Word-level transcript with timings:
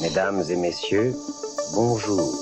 Mesdames 0.00 0.42
et 0.48 0.56
messieurs, 0.56 1.14
bonjour. 1.74 2.32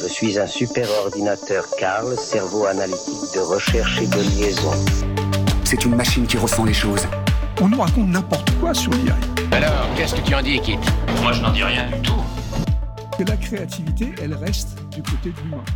Je 0.00 0.06
suis 0.06 0.38
un 0.38 0.46
super 0.46 0.88
ordinateur 1.04 1.64
Carl, 1.78 2.16
cerveau 2.16 2.66
analytique 2.66 3.34
de 3.34 3.40
recherche 3.40 4.00
et 4.00 4.06
de 4.06 4.20
liaison. 4.20 4.70
C'est 5.64 5.84
une 5.84 5.96
machine 5.96 6.26
qui 6.26 6.36
ressent 6.36 6.64
les 6.64 6.74
choses. 6.74 7.04
On 7.60 7.68
nous 7.68 7.80
raconte 7.80 8.08
n'importe 8.08 8.48
quoi 8.60 8.72
sur 8.72 8.92
l'IA. 8.92 9.16
Alors, 9.50 9.88
qu'est-ce 9.96 10.14
que 10.14 10.20
tu 10.20 10.34
en 10.34 10.42
dis, 10.42 10.60
Kit? 10.60 10.78
Moi, 11.22 11.32
je 11.32 11.42
n'en 11.42 11.50
dis 11.50 11.64
rien 11.64 11.88
du 11.88 12.00
tout. 12.02 12.22
Que 13.18 13.24
la 13.24 13.36
créativité, 13.36 14.14
elle 14.22 14.34
reste 14.34 14.78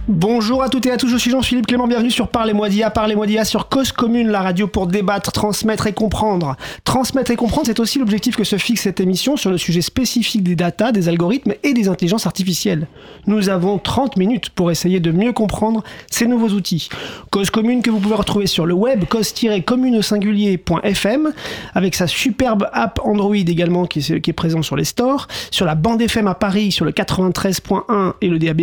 Bonjour 0.09 0.63
à 0.63 0.69
toutes 0.69 0.87
et 0.87 0.91
à 0.91 0.97
tous, 0.97 1.09
je 1.09 1.17
suis 1.17 1.31
Jean-Philippe 1.31 1.67
Clément, 1.67 1.87
bienvenue 1.87 2.11
sur 2.11 2.29
Parlez-moi 2.29 2.69
d'IA, 2.69 2.91
Parlez-moi 2.91 3.27
d'IA 3.27 3.45
sur 3.45 3.69
Cause 3.69 3.93
Commune, 3.93 4.29
la 4.29 4.41
radio 4.41 4.67
pour 4.67 4.87
débattre, 4.87 5.33
transmettre 5.33 5.87
et 5.87 5.93
comprendre. 5.93 6.57
Transmettre 6.85 7.31
et 7.31 7.37
comprendre, 7.37 7.67
c'est 7.67 7.81
aussi 7.81 7.99
l'objectif 7.99 8.37
que 8.37 8.45
se 8.45 8.57
fixe 8.57 8.83
cette 8.83 9.01
émission 9.01 9.37
sur 9.37 9.51
le 9.51 9.59
sujet 9.59 9.83
spécifique 9.83 10.43
des 10.43 10.57
data, 10.57 10.93
des 10.93 11.09
algorithmes 11.09 11.55
et 11.63 11.75
des 11.75 11.89
intelligences 11.89 12.27
artificielles. 12.27 12.87
Nous 13.27 13.49
avons 13.49 13.79
30 13.79 14.17
minutes 14.17 14.51
pour 14.51 14.71
essayer 14.71 15.01
de 15.01 15.11
mieux 15.11 15.33
comprendre 15.33 15.83
ces 16.11 16.27
nouveaux 16.27 16.51
outils. 16.51 16.89
Cause 17.31 17.51
Commune 17.51 17.83
que 17.83 17.91
vous 17.91 18.01
pouvez 18.01 18.15
retrouver 18.15 18.47
sur 18.47 18.67
le 18.67 18.75
web, 18.75 19.05
cause-commune 19.05 19.97
au 19.97 20.03
singulier.fm, 20.03 21.33
avec 21.75 21.95
sa 21.95 22.07
superbe 22.07 22.69
app 22.73 23.01
Android 23.05 23.35
également 23.35 23.87
qui 23.87 24.01
est, 24.01 24.21
qui 24.21 24.31
est 24.31 24.35
présent 24.35 24.63
sur 24.63 24.77
les 24.77 24.85
stores, 24.85 25.29
sur 25.51 25.67
la 25.67 25.75
bande 25.75 26.01
FM 26.01 26.27
à 26.27 26.35
Paris, 26.35 26.73
sur 26.73 26.85
le 26.85 26.93
93.1 26.93 28.15
et 28.21 28.29
le 28.29 28.39
DAB+, 28.39 28.63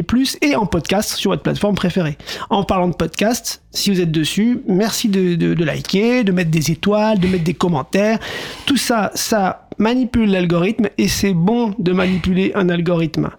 en 0.55 0.65
podcast 0.65 1.15
sur 1.15 1.31
votre 1.31 1.43
plateforme 1.43 1.75
préférée. 1.75 2.17
En 2.49 2.63
parlant 2.63 2.87
de 2.87 2.95
podcast, 2.95 3.61
si 3.71 3.91
vous 3.91 4.01
êtes 4.01 4.11
dessus, 4.11 4.61
merci 4.67 5.09
de, 5.09 5.63
liker, 5.63 6.23
de 6.23 6.31
mettre 6.31 6.51
des 6.51 6.71
étoiles, 6.71 7.19
de 7.19 7.27
mettre 7.27 7.43
des 7.43 7.53
commentaires. 7.53 8.19
Tout 8.65 8.77
ça, 8.77 9.11
ça 9.15 9.67
manipule 9.77 10.31
l'algorithme 10.31 10.87
et 10.97 11.07
c'est 11.07 11.33
bon 11.33 11.75
de 11.77 11.91
manipuler 11.91 12.51
un 12.55 12.69
algorithme. 12.69 13.29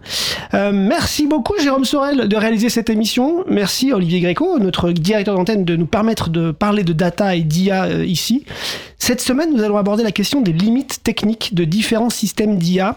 Euh, 0.53 0.71
merci 0.73 1.27
beaucoup 1.27 1.53
Jérôme 1.61 1.83
Sorel 1.83 2.29
de 2.29 2.35
réaliser 2.37 2.69
cette 2.69 2.89
émission. 2.89 3.43
Merci 3.49 3.91
Olivier 3.91 4.21
Gréco, 4.21 4.57
notre 4.59 4.91
directeur 4.91 5.35
d'antenne, 5.35 5.65
de 5.65 5.75
nous 5.75 5.85
permettre 5.85 6.29
de 6.29 6.51
parler 6.51 6.83
de 6.83 6.93
data 6.93 7.35
et 7.35 7.41
d'IA 7.41 7.85
euh, 7.85 8.05
ici. 8.05 8.45
Cette 8.97 9.21
semaine, 9.21 9.53
nous 9.53 9.63
allons 9.63 9.77
aborder 9.77 10.03
la 10.03 10.11
question 10.11 10.41
des 10.41 10.53
limites 10.53 11.03
techniques 11.03 11.53
de 11.53 11.65
différents 11.65 12.09
systèmes 12.09 12.57
d'IA 12.57 12.95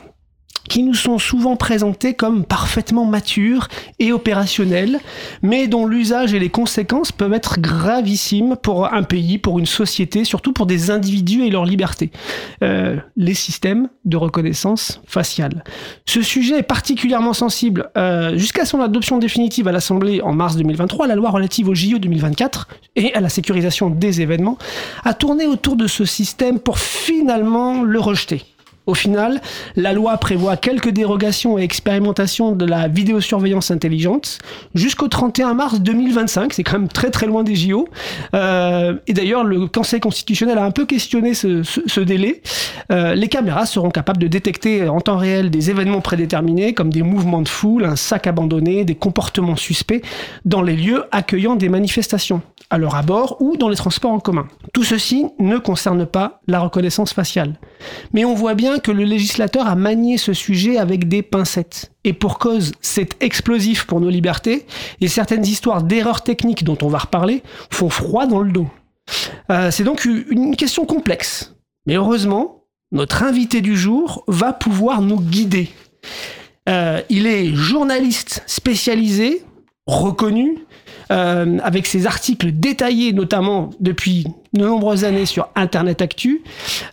qui 0.68 0.82
nous 0.82 0.94
sont 0.94 1.18
souvent 1.18 1.56
présentés 1.56 2.14
comme 2.14 2.44
parfaitement 2.44 3.05
matures 3.05 3.68
et 3.98 4.12
opérationnels, 4.12 5.00
mais 5.42 5.66
dont 5.66 5.86
l'usage 5.86 6.34
et 6.34 6.38
les 6.38 6.48
conséquences 6.48 7.12
peuvent 7.12 7.32
être 7.32 7.60
gravissimes 7.60 8.56
pour 8.60 8.92
un 8.92 9.02
pays, 9.02 9.38
pour 9.38 9.58
une 9.58 9.66
société, 9.66 10.24
surtout 10.24 10.52
pour 10.52 10.66
des 10.66 10.90
individus 10.90 11.44
et 11.44 11.50
leur 11.50 11.64
liberté. 11.64 12.10
Euh, 12.62 12.96
les 13.16 13.34
systèmes 13.34 13.88
de 14.05 14.16
reconnaissance 14.16 15.00
faciale. 15.06 15.64
Ce 16.06 16.22
sujet 16.22 16.58
est 16.58 16.62
particulièrement 16.62 17.33
sensible 17.33 17.90
euh, 17.96 18.36
jusqu'à 18.36 18.64
son 18.64 18.80
adoption 18.80 19.18
définitive 19.18 19.68
à 19.68 19.72
l'Assemblée 19.72 20.20
en 20.22 20.33
mars 20.33 20.56
2023, 20.56 21.06
la 21.06 21.14
loi 21.14 21.30
relative 21.30 21.68
au 21.68 21.74
JO 21.74 21.98
2024 21.98 22.68
et 22.96 23.14
à 23.14 23.20
la 23.20 23.28
sécurisation 23.28 23.90
des 23.90 24.20
événements 24.20 24.58
a 25.05 25.14
tourné 25.14 25.46
autour 25.46 25.77
de 25.77 25.86
ce 25.86 26.05
système 26.05 26.58
pour 26.58 26.78
finalement 26.78 27.83
le 27.83 28.00
rejeter. 28.00 28.44
Au 28.86 28.94
final, 28.94 29.41
la 29.77 29.92
loi 29.92 30.16
prévoit 30.16 30.56
quelques 30.56 30.91
dérogations 30.91 31.56
et 31.56 31.62
expérimentations 31.62 32.50
de 32.50 32.64
la 32.64 32.89
vidéosurveillance 32.89 33.70
intelligente 33.70 34.39
jusqu'au 34.74 35.06
31 35.06 35.55
mars 35.55 35.80
2025. 35.80 36.52
C'est 36.52 36.64
quand 36.64 36.80
même 36.80 36.89
très 36.89 37.11
très 37.11 37.27
loin 37.27 37.44
des 37.44 37.55
JO. 37.55 37.89
Euh, 38.34 38.94
et 39.06 39.12
d'ailleurs, 39.12 39.44
le 39.44 39.69
Conseil 39.69 40.00
constitutionnel 40.00 40.58
a 40.58 40.64
un 40.64 40.72
peu 40.72 40.84
questionné 40.84 41.34
ce, 41.34 42.00
délai. 42.00 42.42
Euh, 42.91 43.14
les 43.14 43.28
caméras 43.28 43.66
seront 43.66 43.91
capables 43.91 44.20
de 44.20 44.27
détecter 44.27 44.89
en 44.89 45.00
temps 45.00 45.17
réel 45.17 45.50
des 45.50 45.70
événements 45.70 46.00
prédéterminés 46.00 46.74
comme 46.74 46.92
des 46.92 47.02
mouvements 47.02 47.42
de 47.42 47.48
foule, 47.48 47.84
un 47.84 47.96
sac 47.96 48.27
abandonné, 48.27 48.84
des 48.84 48.96
comportements 48.96 49.56
suspects 49.56 50.02
dans 50.44 50.62
les 50.62 50.74
lieux 50.74 51.05
accueillant 51.12 51.55
des 51.55 51.69
manifestations, 51.69 52.42
à 52.69 52.78
leur 52.78 52.96
abord 52.96 53.36
ou 53.41 53.56
dans 53.56 53.69
les 53.69 53.77
transports 53.77 54.12
en 54.12 54.18
commun. 54.18 54.48
Tout 54.73 54.84
ceci 54.84 55.27
ne 55.39 55.58
concerne 55.58 56.05
pas 56.05 56.40
la 56.48 56.58
reconnaissance 56.58 57.12
faciale. 57.12 57.55
Mais 58.13 58.25
on 58.25 58.35
voit 58.35 58.55
bien 58.55 58.79
que 58.79 58.91
le 58.91 59.05
législateur 59.05 59.67
a 59.67 59.75
manié 59.75 60.19
ce 60.19 60.33
sujet 60.33 60.77
avec 60.77 61.09
des 61.09 61.23
pincettes. 61.23 61.93
Et 62.05 62.13
pour 62.13 62.39
cause, 62.39 62.73
c'est 62.81 63.23
explosif 63.23 63.85
pour 63.87 64.01
nos 64.01 64.11
libertés, 64.11 64.67
et 65.01 65.09
certaines 65.09 65.45
histoires 65.45 65.83
d'erreurs 65.83 66.23
techniques 66.23 66.65
dont 66.65 66.79
on 66.83 66.89
va 66.89 66.98
reparler 66.98 67.43
font 67.70 67.91
froid 67.91 68.27
dans 68.27 68.41
le 68.41 68.53
dos. 68.53 68.69
Euh, 69.51 69.70
c'est 69.70 69.85
donc 69.85 70.05
une 70.05 70.57
question 70.57 70.85
complexe. 70.85 71.55
Mais 71.87 71.95
heureusement, 71.95 72.65
notre 72.93 73.23
invité 73.23 73.61
du 73.61 73.77
jour 73.77 74.25
va 74.29 74.53
pouvoir 74.53 75.01
nous 75.01 75.20
guider. 75.20 75.70
Euh, 76.69 77.01
il 77.09 77.27
est 77.27 77.55
journaliste 77.55 78.43
spécialisé, 78.47 79.43
reconnu, 79.87 80.59
euh, 81.12 81.58
avec 81.62 81.86
ses 81.86 82.06
articles 82.06 82.52
détaillés, 82.52 83.12
notamment 83.12 83.68
depuis 83.80 84.27
de 84.55 84.64
nombreuses 84.64 85.05
années 85.05 85.27
sur 85.27 85.48
Internet 85.56 86.00
Actu, 86.00 86.42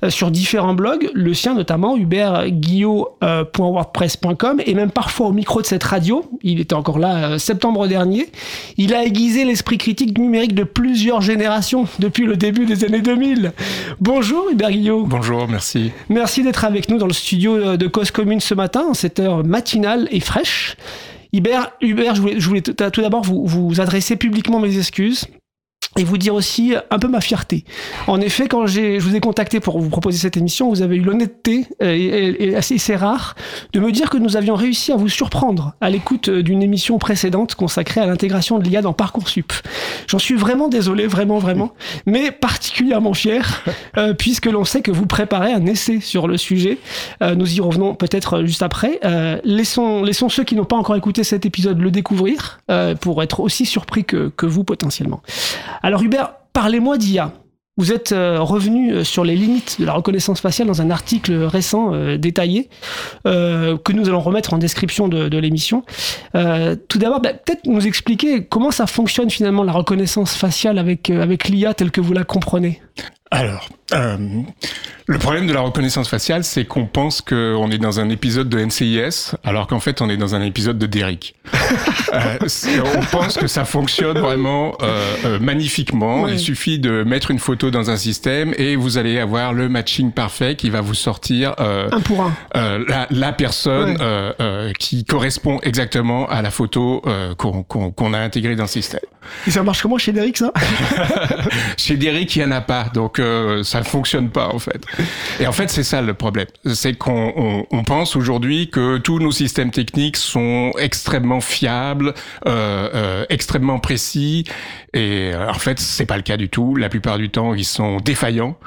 euh, 0.04 0.10
sur 0.10 0.30
différents 0.30 0.74
blogs, 0.74 1.10
le 1.14 1.34
sien 1.34 1.54
notamment, 1.54 1.96
hubertguillot.wordpress.com, 1.96 4.62
et 4.66 4.74
même 4.74 4.92
parfois 4.92 5.28
au 5.28 5.32
micro 5.32 5.62
de 5.62 5.66
cette 5.66 5.86
radio, 5.86 6.26
il 6.44 6.60
était 6.60 6.74
encore 6.74 7.00
là 7.00 7.30
euh, 7.30 7.38
septembre 7.38 7.88
dernier, 7.88 8.30
il 8.76 8.94
a 8.94 9.06
aiguisé 9.06 9.46
l'esprit 9.46 9.78
critique 9.78 10.18
numérique 10.18 10.54
de 10.54 10.66
plusieurs 10.66 11.22
générations 11.22 11.88
depuis 12.00 12.26
le 12.26 12.36
début 12.36 12.66
des 12.66 12.84
années 12.84 13.00
2000. 13.02 13.54
Bonjour 14.02 14.50
Hubert 14.52 14.72
Guillot. 14.72 15.06
Bonjour, 15.06 15.48
merci. 15.48 15.94
Merci 16.10 16.44
d'être 16.44 16.66
avec 16.66 16.90
nous 16.90 16.98
dans 16.98 17.08
le 17.08 17.14
studio 17.14 17.78
de 17.78 17.88
Cause 17.88 18.12
Commune 18.12 18.42
ce 18.42 18.54
matin, 18.54 18.88
en 18.90 18.94
cette 18.94 19.22
heure 19.22 19.46
matinale 19.46 20.10
et 20.12 20.20
fraîche. 20.20 20.76
Hubert, 21.34 21.72
Hubert 21.82 22.16
je 22.16 22.48
voulais, 22.48 22.62
tout 22.62 23.02
d'abord 23.02 23.24
vous 23.24 23.82
adresser 23.82 24.16
publiquement 24.16 24.60
mes 24.60 24.78
excuses 24.78 25.26
et 25.98 26.04
vous 26.04 26.18
dire 26.18 26.36
aussi 26.36 26.74
un 26.92 27.00
peu 27.00 27.08
ma 27.08 27.22
fierté. 27.22 27.64
En 28.08 28.22
effet, 28.22 28.48
quand 28.48 28.68
je 28.68 29.00
vous 29.00 29.16
ai 29.16 29.20
contacté 29.20 29.60
pour 29.60 29.80
vous 29.80 29.90
proposer 29.90 30.18
cette 30.18 30.38
émission, 30.38 30.70
vous 30.70 30.82
avez 30.82 30.98
eu 30.98 31.02
l'honnêteté, 31.02 31.66
euh, 31.82 32.36
et, 32.40 32.56
assez 32.56 32.78
c'est 32.78 32.96
rare, 32.96 33.36
de 33.74 33.80
me 33.80 33.92
dire 33.92 34.10
que 34.10 34.18
nous 34.18 34.38
avions 34.38 34.56
réussi 34.56 34.92
à 34.92 34.96
vous 34.96 35.10
surprendre 35.10 35.74
à 35.82 35.90
l'écoute 35.90 36.30
d'une 36.30 36.62
émission 36.62 36.98
précédente 37.00 37.56
consacrée 37.56 38.02
à 38.02 38.06
l'intégration 38.06 38.60
de 38.60 38.64
l'IA 38.64 38.82
dans 38.82 38.94
Parcoursup. 38.94 39.52
J'en 40.08 40.20
suis 40.20 40.36
vraiment 40.36 40.68
désolé, 40.68 41.08
vraiment, 41.08 41.40
vraiment, 41.40 41.74
mais 42.06 42.32
particulièrement 42.32 43.14
fier, 43.14 43.64
euh, 43.98 44.14
puisque 44.14 44.46
l'on 44.46 44.66
sait 44.66 44.82
que 44.82 44.92
vous 44.92 45.06
préparez 45.06 45.52
un 45.54 45.66
essai 45.66 46.00
sur 46.00 46.28
le 46.28 46.38
sujet. 46.38 46.78
Euh, 47.22 47.36
nous 47.36 47.56
y 47.56 47.60
revenons 47.60 47.96
peut-être 47.96 48.44
juste 48.44 48.64
après. 48.64 49.00
Euh, 49.06 49.40
laissons, 49.44 50.04
laissons 50.04 50.30
ceux 50.30 50.44
qui 50.44 50.56
n'ont 50.56 50.66
pas 50.66 50.76
encore 50.76 50.96
écouté 50.96 51.24
cet 51.24 51.46
épisode 51.46 51.80
le 51.80 51.92
découvrir, 51.92 52.60
euh, 52.70 52.96
pour 52.96 53.22
être 53.24 53.40
aussi 53.40 53.66
surpris 53.66 54.06
que, 54.06 54.32
que 54.36 54.46
vous 54.46 54.64
potentiellement. 54.64 55.22
Hubert, 55.98 56.34
parlez-moi 56.54 56.98
d'IA. 56.98 57.34
Vous 57.80 57.94
êtes 57.94 58.12
euh, 58.12 58.42
revenu 58.42 59.06
sur 59.06 59.24
les 59.24 59.38
limites 59.38 59.80
de 59.80 59.86
la 59.86 59.94
reconnaissance 59.94 60.42
faciale 60.42 60.68
dans 60.68 60.82
un 60.82 60.92
article 60.92 61.34
récent 61.44 61.94
euh, 61.94 62.18
détaillé 62.18 62.68
euh, 63.26 63.78
que 63.78 63.94
nous 63.94 64.10
allons 64.10 64.20
remettre 64.20 64.54
en 64.54 64.58
description 64.58 65.08
de, 65.08 65.38
l'émission. 65.38 65.86
Euh, 66.36 66.76
tout 66.90 66.98
d'abord, 67.00 67.22
bah, 67.22 67.34
peut-être 67.34 67.66
nous 67.68 67.88
expliquer 67.88 68.44
comment 68.44 68.72
ça 68.72 68.86
fonctionne 68.86 69.30
finalement 69.30 69.64
la 69.64 69.72
reconnaissance 69.72 70.36
faciale 70.36 70.78
avec, 70.78 71.10
avec 71.10 71.48
l'IA 71.48 71.74
telle 71.74 71.92
que 71.92 72.02
vous 72.02 72.12
la 72.12 72.26
comprenez. 72.26 72.82
Alors, 73.32 73.70
euh, 73.94 74.18
le 75.08 75.18
problème 75.18 75.48
de 75.48 75.54
la 75.54 75.62
reconnaissance 75.62 76.08
faciale, 76.10 76.44
c'est 76.44 76.66
qu'on 76.66 76.86
pense 76.86 77.22
qu'on 77.22 77.72
est 77.72 77.78
dans 77.80 78.00
un 78.00 78.10
épisode 78.10 78.48
de 78.50 78.60
NCIS, 78.60 79.36
alors 79.44 79.68
qu'en 79.68 79.80
fait, 79.80 80.02
on 80.02 80.10
est 80.10 80.18
dans 80.18 80.36
un 80.36 80.42
épisode 80.42 80.78
de 80.78 80.86
Derrick. 80.86 81.36
euh, 82.14 82.38
on 82.96 83.06
pense 83.06 83.38
que 83.38 83.48
ça 83.48 83.66
fonctionne 83.66 84.20
vraiment 84.20 84.76
euh, 84.82 85.16
euh, 85.26 85.40
magnifiquement. 85.40 86.28
Il 86.28 86.40
suffit 86.40 86.78
de 86.80 87.04
mettre 87.04 87.32
une 87.32 87.40
photo 87.40 87.72
dans 87.72 87.90
un 87.90 87.98
système 87.98 88.54
et 88.58 88.76
vous 88.76 88.98
allez 89.00 89.20
avoir 89.20 89.54
le 89.54 89.68
matching 89.70 90.12
parfait 90.12 90.56
qui 90.56 90.70
va 90.70 90.82
vous 90.82 90.94
sortir 90.94 91.56
euh, 91.60 91.90
Un 91.92 92.00
pour 92.02 92.22
un. 92.22 92.34
euh, 92.56 92.84
la, 92.88 93.08
la 93.10 93.32
personne 93.34 93.98
euh, 94.00 94.32
euh, 94.42 94.72
qui 94.78 95.06
correspond 95.06 95.60
exactement 95.64 96.28
à 96.30 96.42
la 96.42 96.52
photo 96.52 97.02
euh, 97.08 97.34
qu'on 97.36 97.64
qu'on- 97.64 97.92
qu'on 97.92 98.14
a 98.14 98.20
intégrée 98.20 98.56
dans 98.56 98.64
le 98.64 98.70
système. 98.70 99.02
Et 99.48 99.52
ça 99.52 99.62
marche 99.64 99.82
comment 99.82 99.98
chez 99.98 100.12
Derrick 100.12 100.38
ça? 100.38 100.52
Chez 101.78 101.98
Derrick, 101.98 102.36
il 102.36 102.40
n'y 102.40 102.46
en 102.46 102.52
a 102.52 102.62
pas, 102.62 102.86
donc 102.94 103.20
euh, 103.20 103.64
ça 103.80 103.90
fonctionne 103.90 104.30
pas 104.30 104.50
en 104.50 104.60
fait. 104.60 104.84
Et 105.40 105.48
en 105.48 105.52
fait, 105.52 105.70
c'est 105.70 105.84
ça 105.84 106.02
le 106.02 106.14
problème. 106.14 106.48
C'est 106.74 106.98
qu'on 106.98 107.34
on, 107.36 107.66
on 107.72 107.84
pense 107.84 108.16
aujourd'hui 108.16 108.70
que 108.70 108.98
tous 108.98 109.20
nos 109.20 109.32
systèmes 109.32 109.72
techniques 109.72 110.18
sont 110.18 110.72
extrêmement 110.78 111.42
fiables, 111.42 112.14
euh, 112.46 112.90
euh, 112.94 113.26
extrêmement 113.30 113.80
précis, 113.80 114.44
et 114.94 115.32
euh, 115.34 115.50
en 115.50 115.54
fait, 115.54 115.80
c'est 115.80 116.06
pas 116.06 116.18
le 116.18 116.24
cas 116.24 116.38
du 116.38 116.50
tout. 116.50 116.76
La 116.76 116.90
plupart 116.90 117.18
du 117.18 117.30
temps, 117.30 117.54
ils 117.54 117.66
sont 117.66 117.98
défaillants. 117.98 118.58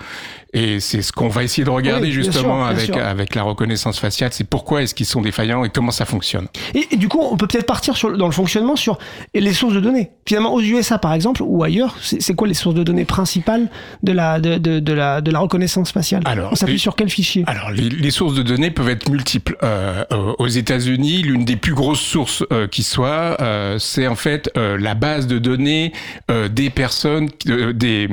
Et 0.54 0.80
c'est 0.80 1.00
ce 1.00 1.12
qu'on 1.12 1.28
va 1.28 1.44
essayer 1.44 1.64
de 1.64 1.70
regarder 1.70 2.08
Oui, 2.08 2.12
bien 2.14 2.22
justement 2.24 2.42
sûr, 2.42 2.56
bien 2.56 2.66
avec, 2.66 2.84
sûr. 2.84 2.96
avec 2.98 3.34
la 3.34 3.42
reconnaissance 3.42 3.98
faciale. 3.98 4.30
C'est 4.32 4.46
pourquoi 4.46 4.82
est-ce 4.82 4.94
qu'ils 4.94 5.06
sont 5.06 5.22
défaillants 5.22 5.64
et 5.64 5.70
comment 5.70 5.90
ça 5.90 6.04
fonctionne. 6.04 6.46
Et, 6.74 6.86
et 6.90 6.96
du 6.96 7.08
coup, 7.08 7.20
on 7.22 7.36
peut 7.38 7.46
peut-être 7.46 7.66
partir 7.66 7.96
sur, 7.96 8.16
dans 8.18 8.26
le 8.26 8.32
fonctionnement 8.32 8.76
sur 8.76 8.98
les 9.34 9.52
sources 9.54 9.72
de 9.74 9.80
données. 9.80 10.10
Finalement, 10.28 10.52
aux 10.52 10.60
USA 10.60 10.98
par 10.98 11.14
exemple, 11.14 11.42
ou 11.42 11.64
ailleurs, 11.64 11.96
c'est 12.02 12.34
quoi 12.34 12.46
les 12.48 12.54
sources 12.54 12.74
de 12.74 12.82
données 12.82 13.06
principales 13.06 13.70
de 14.02 14.12
la, 14.12 14.40
de, 14.40 14.58
de, 14.58 14.78
de 14.78 14.92
la, 14.92 15.20
de 15.22 15.30
la 15.30 15.38
reconnaissance 15.38 15.90
faciale? 15.90 16.22
Alors, 16.26 16.52
On 16.52 16.54
s'appuie 16.54 16.78
sur 16.78 16.96
quel 16.96 17.08
fichier? 17.08 17.44
Alors, 17.46 17.70
les, 17.70 17.88
les 17.88 18.10
sources 18.10 18.34
de 18.34 18.42
données 18.42 18.70
peuvent 18.70 18.88
être 18.90 19.08
multiples. 19.08 19.56
Euh, 19.62 20.04
euh, 20.12 20.34
aux 20.38 20.48
États-Unis, 20.48 21.22
l'une 21.22 21.44
des 21.44 21.56
plus 21.56 21.72
grosses 21.74 22.00
sources 22.00 22.44
euh, 22.52 22.66
qui 22.66 22.82
soit, 22.82 23.36
euh, 23.40 23.78
c'est 23.78 24.06
en 24.06 24.16
fait 24.16 24.50
euh, 24.56 24.76
la 24.78 24.94
base 24.94 25.26
de 25.26 25.38
données 25.38 25.92
euh, 26.30 26.48
des 26.48 26.68
personnes, 26.70 27.28
euh, 27.48 27.72
des, 27.72 28.08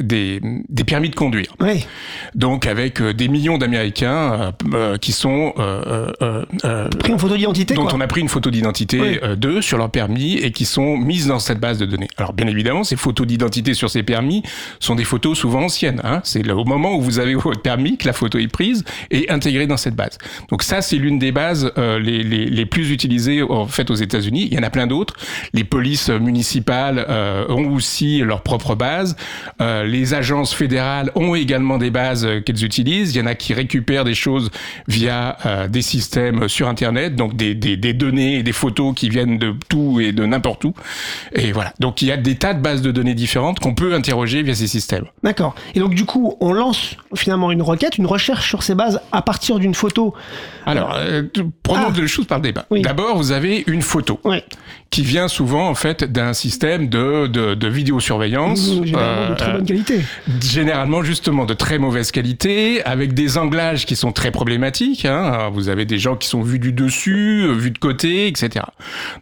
des, 0.00 0.40
des 0.68 0.82
permis 0.82 1.08
de 1.08 1.14
conduire. 1.14 1.54
Oui, 1.60 1.86
Donc, 2.34 2.66
avec 2.66 3.00
euh, 3.00 3.12
des 3.14 3.28
millions 3.28 3.58
d'Américains 3.58 4.32
euh, 4.32 4.52
euh, 4.74 4.96
qui 4.98 5.12
sont 5.12 5.52
euh, 5.58 6.10
pris 6.98 7.12
en 7.12 7.18
photo 7.18 7.36
d'identité. 7.36 7.74
dont 7.74 7.84
quoi. 7.84 7.94
on 7.94 8.00
a 8.00 8.08
pris 8.08 8.20
une 8.20 8.28
photo 8.28 8.50
d'identité 8.50 9.00
Oui. 9.00 9.36
d'eux 9.36 9.62
sur 9.62 9.78
leur 9.78 9.90
permis 9.90 10.34
et 10.34 10.50
qui 10.50 10.64
sont 10.64 10.96
mises 10.96 11.28
dans 11.28 11.38
cette 11.38 11.60
base 11.60 11.78
de 11.78 11.86
données. 11.86 12.08
Alors 12.16 12.32
bien 12.32 12.48
évidemment, 12.48 12.82
ces 12.82 12.96
photos 12.96 13.24
d'identité 13.26 13.72
sur 13.74 13.88
ces 13.88 14.02
permis 14.02 14.42
sont 14.80 14.96
des 14.96 15.04
photos 15.04 15.38
souvent 15.38 15.62
anciennes. 15.64 16.00
Hein. 16.02 16.20
C'est 16.24 16.50
au 16.50 16.64
moment 16.64 16.96
où 16.96 17.00
vous 17.00 17.20
avez 17.20 17.34
votre 17.44 17.62
permis 17.62 17.96
que 17.96 18.06
la 18.06 18.12
photo 18.12 18.38
est 18.38 18.48
prise 18.48 18.84
et 19.12 19.30
intégrée 19.30 19.68
dans 19.68 19.76
cette 19.76 19.94
base. 19.94 20.18
Donc 20.50 20.64
ça, 20.64 20.82
c'est 20.82 20.96
l'une 20.96 21.20
des 21.20 21.30
bases 21.30 21.72
les, 21.76 22.22
les, 22.24 22.46
les 22.46 22.66
plus 22.66 22.90
utilisées 22.90 23.42
en 23.42 23.66
fait 23.66 23.90
aux 23.90 23.94
États-Unis. 23.94 24.48
Il 24.50 24.54
y 24.54 24.58
en 24.58 24.64
a 24.64 24.70
plein 24.70 24.86
d'autres. 24.88 25.14
Les 25.52 25.64
polices 25.64 26.08
municipales 26.08 27.06
ont 27.48 27.72
aussi 27.72 28.18
leur 28.20 28.42
propre 28.42 28.74
base. 28.74 29.16
Euh, 29.60 29.83
les 29.86 30.14
agences 30.14 30.54
fédérales 30.54 31.10
ont 31.14 31.34
également 31.34 31.78
des 31.78 31.90
bases 31.90 32.24
euh, 32.24 32.40
qu'elles 32.40 32.64
utilisent. 32.64 33.14
Il 33.14 33.18
y 33.18 33.22
en 33.22 33.26
a 33.26 33.34
qui 33.34 33.54
récupèrent 33.54 34.04
des 34.04 34.14
choses 34.14 34.50
via 34.88 35.36
euh, 35.46 35.68
des 35.68 35.82
systèmes 35.82 36.48
sur 36.48 36.68
Internet, 36.68 37.16
donc 37.16 37.36
des, 37.36 37.54
des, 37.54 37.76
des 37.76 37.92
données 37.92 38.36
et 38.38 38.42
des 38.42 38.52
photos 38.52 38.94
qui 38.94 39.08
viennent 39.08 39.38
de 39.38 39.54
tout 39.68 40.00
et 40.00 40.12
de 40.12 40.24
n'importe 40.26 40.64
où. 40.64 40.74
Et 41.34 41.52
voilà. 41.52 41.72
Donc 41.80 42.02
il 42.02 42.08
y 42.08 42.12
a 42.12 42.16
des 42.16 42.36
tas 42.36 42.54
de 42.54 42.60
bases 42.60 42.82
de 42.82 42.90
données 42.90 43.14
différentes 43.14 43.58
qu'on 43.60 43.74
peut 43.74 43.94
interroger 43.94 44.42
via 44.42 44.54
ces 44.54 44.66
systèmes. 44.66 45.04
D'accord. 45.22 45.54
Et 45.74 45.80
donc 45.80 45.94
du 45.94 46.04
coup, 46.04 46.36
on 46.40 46.52
lance 46.52 46.96
finalement 47.14 47.50
une 47.52 47.62
requête, 47.62 47.98
une 47.98 48.06
recherche 48.06 48.48
sur 48.48 48.62
ces 48.62 48.74
bases 48.74 49.00
à 49.12 49.22
partir 49.22 49.58
d'une 49.58 49.74
photo. 49.74 50.14
Alors, 50.66 50.94
euh, 50.96 51.22
prenons 51.62 51.86
Ah. 51.88 51.92
deux 51.92 52.06
choses 52.06 52.26
par 52.26 52.38
le 52.38 52.42
débat. 52.42 52.64
Oui. 52.70 52.82
D'abord, 52.82 53.16
vous 53.16 53.32
avez 53.32 53.64
une 53.66 53.82
photo 53.82 54.20
Ouais. 54.24 54.44
Qui 54.94 55.02
vient 55.02 55.26
souvent 55.26 55.68
en 55.68 55.74
fait 55.74 56.04
d'un 56.04 56.32
système 56.34 56.88
de, 56.88 57.26
de, 57.26 57.54
de 57.54 57.66
vidéosurveillance. 57.68 58.74
Généralement 58.84 59.26
de 59.26 59.32
euh, 59.32 59.34
très 59.34 59.52
bonne 59.52 59.66
qualité. 59.66 60.00
Généralement, 60.40 61.02
justement, 61.02 61.46
de 61.46 61.54
très 61.54 61.78
mauvaise 61.78 62.12
qualité, 62.12 62.80
avec 62.84 63.12
des 63.12 63.36
anglages 63.36 63.86
qui 63.86 63.96
sont 63.96 64.12
très 64.12 64.30
problématiques. 64.30 65.04
Hein. 65.04 65.50
Vous 65.52 65.68
avez 65.68 65.84
des 65.84 65.98
gens 65.98 66.14
qui 66.14 66.28
sont 66.28 66.42
vus 66.42 66.60
du 66.60 66.70
dessus, 66.72 67.42
euh, 67.44 67.52
vus 67.54 67.72
de 67.72 67.78
côté, 67.78 68.28
etc. 68.28 68.66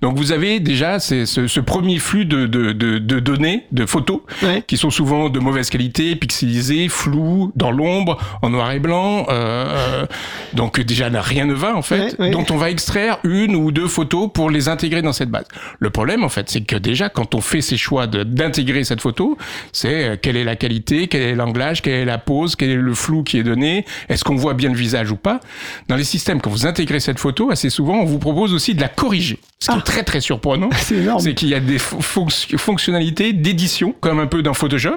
Donc, 0.03 0.19
vous 0.19 0.31
avez 0.33 0.61
déjà 0.61 0.99
ce, 0.99 1.25
ce 1.25 1.61
premier 1.61 1.99
flux 1.99 2.27
de, 2.27 2.45
de, 2.47 2.73
de, 2.73 2.99
de 2.99 3.19
données, 3.21 3.65
de 3.73 3.87
photos, 3.87 4.21
Ouais. 4.43 4.63
qui 4.67 4.77
sont 4.77 4.91
souvent 4.91 5.31
de 5.31 5.39
mauvaise 5.41 5.71
qualité, 5.71 6.17
pixelisées, 6.17 6.89
floues, 6.91 7.51
dans 7.57 7.71
l'ombre, 7.71 8.19
en 8.43 8.51
noir 8.51 8.73
et 8.73 8.79
blanc. 8.79 9.25
euh, 9.31 9.33
euh, 9.33 10.07
donc, 10.53 10.79
déjà, 10.81 11.09
rien 11.09 11.47
ne 11.47 11.55
va, 11.55 11.75
en 11.75 11.83
fait, 11.83 12.15
Ouais, 12.19 12.27
ouais. 12.27 12.31
dont 12.31 12.45
on 12.51 12.59
va 12.59 12.69
extraire 12.69 13.17
une 13.25 13.57
ou 13.57 13.73
deux 13.73 13.89
photos 13.89 14.29
pour 14.35 14.51
les 14.51 14.69
intégrer 14.69 15.01
dans 15.01 15.15
cette 15.15 15.31
base. 15.31 15.47
Le 15.79 15.91
problème, 15.91 16.25
en 16.25 16.29
fait, 16.29 16.49
c'est 16.51 16.61
que 16.63 16.77
déjà, 16.77 17.09
quand 17.09 17.35
on 17.35 17.41
fait 17.41 17.61
ces 17.61 17.77
choix 17.77 18.07
d'intégrer 18.07 18.85
cette 18.85 19.01
photo, 19.01 19.37
c'est 19.73 20.05
euh, 20.05 20.17
quelle 20.21 20.37
est 20.37 20.45
la 20.45 20.57
qualité, 20.57 21.09
quel 21.09 21.23
est 21.23 21.35
l'anglage, 21.35 21.83
quelle 21.83 21.95
est 21.95 22.05
la 22.05 22.19
pose, 22.19 22.57
quel 22.57 22.71
est 22.71 22.75
le 22.77 22.95
flou 22.95 23.23
qui 23.23 23.39
est 23.39 23.43
donné, 23.43 23.85
est-ce 24.09 24.25
qu'on 24.25 24.37
voit 24.37 24.55
bien 24.55 24.71
le 24.71 24.77
visage 24.77 25.11
ou 25.11 25.17
pas. 25.17 25.41
Dans 25.89 25.97
les 25.97 26.05
systèmes, 26.05 26.41
quand 26.41 26.51
vous 26.51 26.67
intégrez 26.67 27.01
cette 27.01 27.19
photo, 27.19 27.51
assez 27.51 27.71
souvent, 27.71 27.95
on 28.01 28.05
vous 28.05 28.19
propose 28.19 28.55
aussi 28.55 28.75
de 28.75 28.81
la 28.81 28.89
corriger. 28.89 29.39
Ce 29.59 29.67
qui 29.69 29.75
Ah. 29.77 29.79
est 29.79 29.83
très 29.85 30.03
très 30.03 30.21
surprenant, 30.21 30.71
C'est 31.21 31.35
qu'il 31.35 31.49
y 31.49 31.55
a 31.55 31.61
des 31.61 31.79
fo- 31.79 32.01
fonc- 32.01 32.57
fonctionnalités 32.59 33.33
d'édition, 33.33 33.95
comme 34.01 34.19
un 34.19 34.27
peu 34.27 34.43
dans 34.43 34.55
Photoshop, 34.55 34.97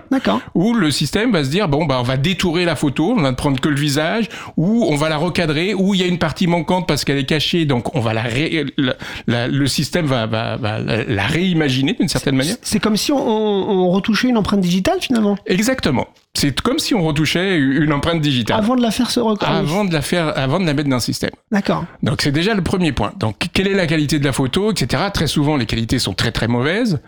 où 0.56 0.74
le 0.74 0.90
système 0.92 1.32
va 1.32 1.44
se 1.44 1.50
dire 1.50 1.68
bon 1.68 1.86
bah 1.86 1.98
on 2.00 2.04
va 2.04 2.18
détourer 2.18 2.66
la 2.66 2.76
photo, 2.76 3.14
on 3.16 3.22
va 3.22 3.30
ne 3.32 3.36
prendre 3.36 3.60
que 3.60 3.70
le 3.70 3.76
visage, 3.76 4.28
ou 4.58 4.86
on 4.90 4.96
va 4.96 5.10
la 5.10 5.18
recadrer, 5.18 5.74
ou 5.76 5.94
il 5.94 6.02
y 6.02 6.04
a 6.04 6.08
une 6.08 6.18
partie 6.18 6.48
manquante 6.48 6.88
parce 6.88 7.06
qu'elle 7.06 7.18
est 7.20 7.26
cachée, 7.26 7.66
donc 7.66 7.96
on 7.96 8.00
va 8.00 8.14
la, 8.14 8.24
ré- 8.24 8.66
la- 8.78 8.96
la- 9.28 9.48
le 9.48 9.68
système 9.68 10.06
va, 10.08 10.26
va, 10.26 10.55
va 10.58 10.80
la 10.80 11.04
la 11.04 11.28
réimaginer 11.28 11.94
d'une 11.94 12.08
certaine 12.08 12.36
manière. 12.36 12.56
C'est 12.62 12.80
comme 12.80 12.98
si 12.98 13.12
on, 13.12 13.18
on 13.18 13.90
retouchait 13.90 14.28
une 14.28 14.38
empreinte 14.38 14.62
digitale 14.62 14.98
finalement. 15.02 15.38
Exactement. 15.46 16.08
C'est 16.34 16.60
comme 16.60 16.80
si 16.80 16.94
on 16.94 17.02
retouchait 17.02 17.58
une 17.58 17.94
empreinte 17.94 18.20
digitale. 18.20 18.60
Avant 18.60 18.76
de 18.76 18.82
la 18.82 18.92
faire 18.92 19.10
se 19.10 19.22
reconnaître. 19.22 19.58
Avant 19.58 19.86
de 19.86 19.94
la 19.94 20.02
faire, 20.02 20.38
avant 20.38 20.60
de 20.60 20.66
la 20.66 20.74
mettre 20.74 20.90
dans 20.90 20.98
le 20.98 21.02
système. 21.02 21.30
D'accord. 21.50 21.86
Donc 22.04 22.22
c'est 22.22 22.34
déjà 22.34 22.54
le 22.54 22.62
premier 22.62 22.92
point. 22.92 23.14
Donc 23.18 23.48
quelle 23.54 23.68
est 23.68 23.74
la 23.74 23.88
qualité 23.88 24.20
de 24.20 24.26
la 24.26 24.34
photo, 24.34 24.72
etc. 24.72 25.04
Très 25.14 25.28
souvent 25.28 25.56
les 25.56 25.66
qualités 25.66 25.98
sont 25.98 26.14
très 26.14 26.32
très 26.32 26.48
mauvaises 26.50 27.00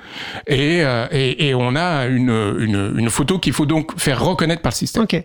et 0.47 0.81
euh, 0.83 1.07
et, 1.11 1.49
et 1.49 1.55
on 1.55 1.75
a 1.75 2.05
une, 2.05 2.55
une 2.59 2.93
une 2.97 3.09
photo 3.09 3.37
qu'il 3.37 3.51
faut 3.53 3.65
donc 3.65 3.99
faire 3.99 4.23
reconnaître 4.23 4.61
par 4.61 4.71
le 4.71 4.75
système. 4.77 5.03
Ok. 5.03 5.21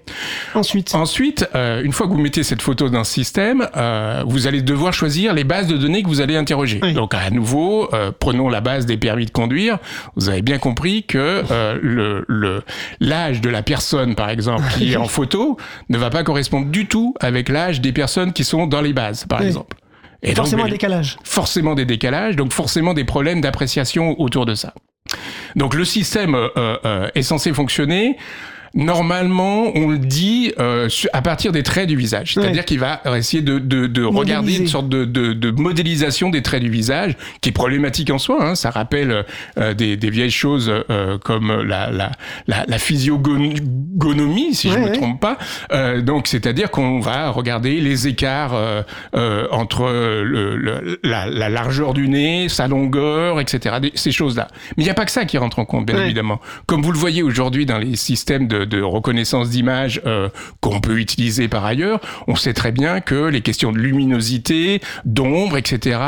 Ensuite. 0.55 0.95
Ensuite, 0.95 1.49
euh, 1.55 1.83
une 1.85 1.93
fois 1.93 2.09
que 2.09 2.13
vous 2.13 2.19
mettez 2.21 2.43
cette 2.43 2.63
photo 2.63 2.89
dans 2.89 2.99
le 2.99 3.05
système, 3.05 3.69
euh, 3.77 4.25
vous 4.27 4.49
allez 4.49 4.63
devoir 4.63 4.93
choisir 4.93 5.33
les 5.33 5.45
bases 5.45 5.69
de 5.69 5.77
données 5.77 6.03
que 6.03 6.09
vous 6.09 6.21
allez 6.21 6.37
interroger. 6.37 6.81
Oui. 6.83 6.93
Donc 6.93 7.15
à 7.15 7.31
nouveau, 7.31 7.89
euh, 8.03 8.11
prenons 8.19 8.49
la 8.49 8.61
base 8.61 8.85
des 8.87 8.97
permis 8.97 9.27
de 9.27 9.31
conduire. 9.31 9.79
Vous 10.17 10.29
avez 10.29 10.43
bien 10.43 10.59
compris 10.59 11.05
que 11.05 11.43
euh, 11.51 11.79
le 11.83 12.63
l'âge 13.01 13.41
de 13.41 13.49
la 13.49 13.63
personne, 13.63 14.15
par 14.15 14.29
exemple, 14.31 14.65
qui 14.77 14.93
est 14.93 14.97
en 14.97 15.05
photo, 15.09 15.57
ne 15.89 15.99
va 15.99 16.11
pas 16.11 16.25
correspondre 16.25 16.67
du 16.67 16.87
tout 16.87 17.15
avec 17.21 17.49
l'âge 17.49 17.81
des 17.81 17.93
personnes 17.93 18.33
qui 18.33 18.45
sont 18.45 18.67
dans 18.67 18.81
les 18.81 18.93
bases, 18.93 19.25
par 19.25 19.41
Oui. 19.41 19.47
exemple. 19.47 19.77
Et 20.23 20.35
Forcément 20.35 20.63
un 20.63 20.67
mais- 20.67 20.73
décalage. 20.73 21.17
forcément 21.25 21.75
des 21.75 21.85
décalages, 21.85 22.37
donc 22.37 22.53
forcément 22.53 22.95
des 22.95 23.05
problèmes 23.05 23.41
d'appréciation 23.41 24.21
autour 24.21 24.47
de 24.47 24.55
ça. 24.55 24.73
Donc 25.57 25.75
le 25.75 25.85
système 25.85 26.35
euh, 26.35 26.49
euh, 26.57 27.09
est 27.15 27.23
censé 27.23 27.53
fonctionner. 27.53 28.17
Normalement, 28.75 29.71
on 29.75 29.89
le 29.89 29.99
dit 29.99 30.53
euh, 30.59 30.89
à 31.13 31.21
partir 31.23 31.53
des 31.53 31.63
traits 31.63 31.89
du 31.89 31.97
visage. 31.97 32.35
C'est-à-dire 32.35 32.53
Ouais. 32.61 32.65
qu'il 32.65 32.79
va 32.81 33.01
essayer 33.17 33.43
de, 33.43 33.59
de, 33.59 33.87
de 33.87 34.03
regarder 34.05 34.57
une 34.57 34.67
sorte 34.67 34.89
de, 34.89 35.05
de, 35.05 35.33
de 35.33 35.51
modélisation 35.51 36.31
des 36.31 36.43
traits 36.43 36.63
du 36.63 36.71
visage, 36.71 37.17
qui 37.41 37.51
est 37.51 37.53
problématique 37.53 38.11
en 38.11 38.19
soi. 38.19 38.39
Hein. 38.45 38.55
Ça 38.55 38.71
rappelle 38.71 39.25
euh, 39.59 39.75
des, 39.75 39.97
des 39.97 40.11
vieilles 40.11 40.31
choses 40.31 40.73
euh, 40.91 41.19
comme 41.19 41.63
la, 41.63 41.91
la, 41.91 42.13
la, 42.47 42.65
la 42.67 42.79
physiogonomie, 42.79 44.55
si 44.55 44.71
je 44.71 44.75
Ouais, 44.75 44.91
me 44.91 44.95
trompe 44.95 45.21
pas. 45.21 45.37
Euh, 45.73 46.01
donc, 46.01 46.27
c'est-à-dire 46.27 46.71
qu'on 46.71 47.01
va 47.01 47.29
regarder 47.31 47.81
les 47.81 48.09
écarts 48.09 48.55
euh, 48.55 48.83
euh, 49.15 49.47
entre 49.51 49.83
le, 49.91 50.57
le- 50.57 50.99
la, 51.05 51.27
la 51.27 51.49
largeur 51.49 51.93
du 51.95 52.09
nez, 52.09 52.49
sa 52.49 52.69
longueur, 52.69 53.39
etc. 53.41 53.77
Ces 53.95 54.13
choses-là. 54.13 54.49
Mais 54.77 54.83
il 54.83 54.87
n'y 54.87 54.91
a 54.91 54.95
pas 54.95 55.05
que 55.05 55.11
ça 55.11 55.25
qui 55.25 55.37
rentre 55.39 55.59
en 55.59 55.65
compte, 55.65 55.87
bien 55.87 56.03
évidemment. 56.03 56.41
Comme 56.67 56.83
vous 56.83 56.93
le 56.93 56.99
voyez 56.99 57.23
aujourd'hui 57.23 57.67
dans 57.67 57.79
les 57.79 57.97
systèmes 57.97 58.47
de, 58.49 58.62
de 58.65 58.81
reconnaissance 58.83 59.51
d'images 59.51 60.01
euh, 60.07 60.29
qu'on 60.61 60.81
peut 60.81 60.99
utiliser 60.99 61.49
par 61.49 61.65
ailleurs, 61.65 62.01
on 62.27 62.35
sait 62.37 62.53
très 62.53 62.73
bien 62.73 63.01
que 63.01 63.27
les 63.29 63.41
questions 63.41 63.73
de 63.73 63.79
luminosité, 63.79 64.81
d'ombre, 65.05 65.57
etc. 65.57 65.99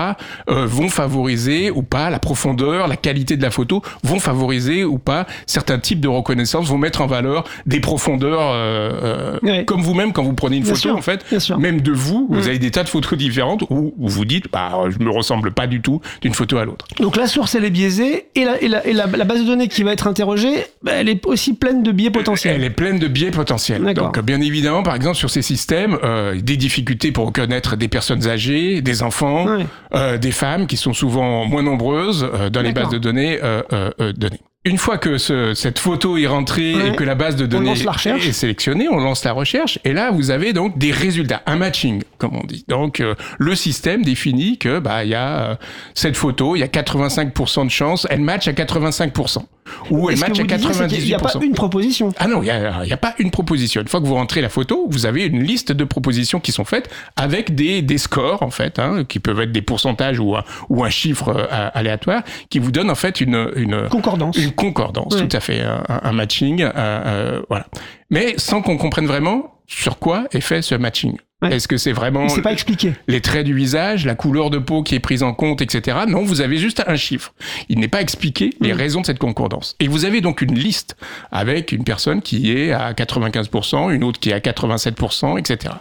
euh, 0.49 0.67
vont 0.67 0.89
favoriser 0.89 1.71
ou 1.71 1.83
pas 1.83 2.11
la 2.11 2.19
profondeur, 2.19 2.87
la 2.89 2.97
qualité 2.97 3.37
de 3.37 3.43
la 3.43 3.51
photo, 3.51 3.83
vont 4.03 4.21
favoriser 4.21 4.85
ou 4.85 4.99
pas 4.99 5.27
certains 5.47 5.79
types 5.79 6.01
de 6.01 6.09
reconnaissance, 6.09 6.67
vont 6.69 6.79
mettre 6.79 7.01
en 7.01 7.07
valeur 7.07 7.45
des 7.67 7.81
profondeurs, 7.81 8.41
euh, 8.53 9.39
euh, 9.45 9.65
comme 9.65 9.81
vous-même 9.83 10.13
quand 10.13 10.23
vous 10.23 10.35
prenez 10.35 10.57
une 10.57 10.63
Bien 10.63 10.75
photo 10.75 10.89
sûr, 10.89 10.97
en 10.97 11.03
fait, 11.03 11.25
même 11.59 11.81
de 11.81 11.93
vous, 11.93 12.27
vous 12.31 12.35
Mm. 12.45 12.49
avez 12.49 12.59
des 12.59 12.71
tas 12.71 12.83
de 12.85 12.89
photos 12.89 13.19
différentes 13.19 13.63
où, 13.71 13.95
où 13.99 14.09
vous 14.09 14.25
dites, 14.25 14.47
bah, 14.53 14.73
je 14.89 15.03
me 15.03 15.11
ressemble 15.11 15.53
pas 15.53 15.67
du 15.67 15.81
tout 15.81 16.01
d'une 16.21 16.35
photo 16.35 16.59
à 16.59 16.65
l'autre. 16.65 16.87
Donc 17.01 17.17
la 17.17 17.27
source 17.27 17.55
elle 17.55 17.65
est 17.65 17.71
biaisée 17.71 18.27
et 18.35 18.45
la, 18.45 18.61
et 18.61 18.69
la, 18.69 18.87
et 18.87 18.93
la, 18.93 19.07
la 19.07 19.25
base 19.25 19.41
de 19.41 19.47
données 19.47 19.69
qui 19.69 19.83
va 19.83 19.93
être 19.93 20.07
interrogée, 20.07 20.67
bah, 20.83 20.93
elle 20.95 21.09
est 21.09 21.25
aussi 21.27 21.55
pleine 21.55 21.83
de 21.83 21.93
biais 21.93 22.11
potentiels. 22.11 22.44
Elle 22.45 22.65
est 22.65 22.71
pleine 22.71 22.99
de 22.99 23.09
biais 23.09 23.31
potentiels. 23.31 23.83
Donc, 23.95 24.21
bien 24.21 24.41
évidemment, 24.41 24.83
par 24.83 24.95
exemple, 24.95 25.17
sur 25.17 25.31
ces 25.31 25.43
systèmes, 25.43 25.99
euh, 26.03 26.41
des 26.41 26.57
difficultés 26.57 27.13
pour 27.13 27.27
reconnaître 27.27 27.77
des 27.77 27.89
personnes 27.89 28.27
âgées, 28.27 28.81
des 28.83 29.03
enfants, 29.03 29.47
Ouais. 29.47 29.67
euh, 29.95 30.19
des 30.19 30.33
femmes 30.33 30.67
qui 30.67 30.77
sont 30.77 30.93
souvent 30.93 31.45
moins 31.47 31.63
nombreuses 31.63 32.29
euh, 32.33 32.51
dans 32.51 32.63
les 32.63 32.73
bases 32.73 32.91
de 32.91 32.99
données 32.99 33.39
euh, 33.43 33.91
données. 34.17 34.41
Une 34.67 34.79
fois 34.79 34.97
que 34.99 35.19
ce- 35.19 35.53
cette 35.55 35.79
photo 35.79 36.17
est 36.17 36.27
rentrée 36.27 36.75
Ouais. 36.75 36.89
et 36.89 36.97
que 36.97 37.05
la 37.05 37.15
base 37.15 37.37
de 37.37 37.45
données 37.47 37.73
est 37.73 38.33
sélectionnée, 38.33 38.89
on 38.89 38.97
lance 38.99 39.23
la 39.25 39.33
recherche 39.33 39.79
et 39.85 39.93
là 39.93 40.11
vous 40.11 40.31
avez 40.31 40.53
donc 40.55 40.79
des 40.79 40.91
résultats, 40.91 41.43
un 41.47 41.57
matching 41.57 42.03
comme 42.19 42.37
on 42.37 42.45
dit. 42.47 42.65
Donc 42.69 43.01
euh, 43.01 43.15
le 43.39 43.55
système 43.55 44.03
définit 44.03 44.57
que 44.57 44.79
bah 44.79 45.05
il 45.05 45.11
y 45.11 45.15
a 45.15 45.51
euh, 45.51 45.55
cette 45.95 46.17
photo, 46.17 46.57
il 46.57 46.61
y 46.61 46.63
a 46.63 46.69
85% 46.69 47.67
de 47.67 47.71
chance, 47.71 48.07
elle 48.09 48.21
match 48.21 48.49
à 48.49 48.53
85%. 48.53 49.45
où 49.91 50.11
elle 50.11 50.19
match 50.19 50.39
à 50.39 50.43
vous 50.43 50.47
disiez, 50.47 50.73
c'est 50.73 50.87
qu'il 50.89 50.99
98%. 50.99 51.07
n'y 51.09 51.15
a 51.15 51.19
pas 51.19 51.45
une 51.45 51.53
proposition. 51.55 52.13
Ah 52.19 52.27
non, 52.29 52.43
il 52.43 52.45
n'y 52.45 52.51
a, 52.51 52.85
il 52.85 52.97
pas 52.99 53.15
une 53.19 53.31
proposition. 53.31 53.81
Une 53.81 53.89
fois 53.89 54.01
que 54.01 54.07
vous 54.07 54.15
rentrez 54.15 54.43
la 54.43 54.51
photo, 54.51 54.87
vous 54.91 55.07
avez 55.07 55.25
une 55.25 55.43
liste 55.43 55.73
de 55.73 55.85
propositions 55.85 56.39
qui 56.39 56.53
sont 56.53 56.65
faites 56.67 56.91
avec 57.17 57.55
des, 57.55 57.81
des 57.81 57.97
scores, 57.99 58.43
en 58.43 58.51
fait, 58.51 58.79
hein, 58.79 59.05
qui 59.09 59.21
peuvent 59.21 59.41
être 59.41 59.53
des 59.53 59.63
pourcentages 59.63 60.21
ou 60.21 60.37
un, 60.37 60.45
ou 60.69 60.85
un 60.85 60.91
chiffre 60.91 61.31
euh, 61.31 61.69
aléatoire, 61.73 62.23
qui 62.51 62.59
vous 62.59 62.73
donne 62.73 62.91
en 62.91 62.95
fait 62.95 63.21
une, 63.23 63.51
une, 63.57 63.89
Concordance. 63.89 64.37
une 64.37 64.53
concordance, 64.55 65.15
Ouais. 65.15 65.27
tout 65.27 65.37
à 65.37 65.41
fait, 65.41 65.61
un, 65.61 65.83
un 65.89 66.13
matching, 66.13 66.63
euh, 66.63 66.71
euh, 66.75 67.43
voilà. 67.49 67.67
Mais 68.11 68.35
sans 68.39 68.63
qu'on 68.63 68.77
comprenne 68.77 69.07
vraiment 69.07 69.55
sur 69.67 69.99
quoi 69.99 70.25
est 70.33 70.41
fait 70.41 70.63
ce 70.63 70.75
matching. 70.75 71.17
Ouais. 71.43 71.57
Est-ce 71.57 71.69
que 71.69 71.77
c'est 71.77 71.93
vraiment 71.93 72.29
C'est 72.29 72.43
pas 72.43 72.53
expliqué. 72.53 72.93
les 73.07 73.21
traits 73.21 73.45
du 73.45 73.55
visage, 73.55 74.07
la 74.07 74.15
couleur 74.15 74.49
de 74.51 74.59
peau 74.59 74.83
qui 74.83 74.95
est 74.95 75.01
prise 75.01 75.23
en 75.23 75.35
compte, 75.35 75.61
etc. 75.63 75.99
Non, 76.09 76.23
vous 76.23 76.41
avez 76.41 76.57
juste 76.57 76.83
un 76.87 76.97
chiffre. 76.97 77.35
Il 77.69 77.81
n'est 77.81 77.89
pas 77.89 78.01
expliqué 78.01 78.51
les 78.61 78.73
Mm. 78.73 78.77
raisons 78.77 79.01
de 79.03 79.07
cette 79.07 79.19
concordance. 79.19 79.75
Et 79.81 79.89
vous 79.89 80.05
avez 80.05 80.21
donc 80.21 80.41
une 80.43 80.55
liste 80.55 80.97
avec 81.33 81.73
une 81.73 81.85
personne 81.85 82.23
qui 82.23 82.53
est 82.53 82.73
à 82.73 82.93
95%, 82.95 83.91
une 83.91 84.05
autre 84.05 84.21
qui 84.21 84.31
est 84.31 84.33
à 84.35 84.41
87%, 84.41 85.37
etc. 85.39 85.75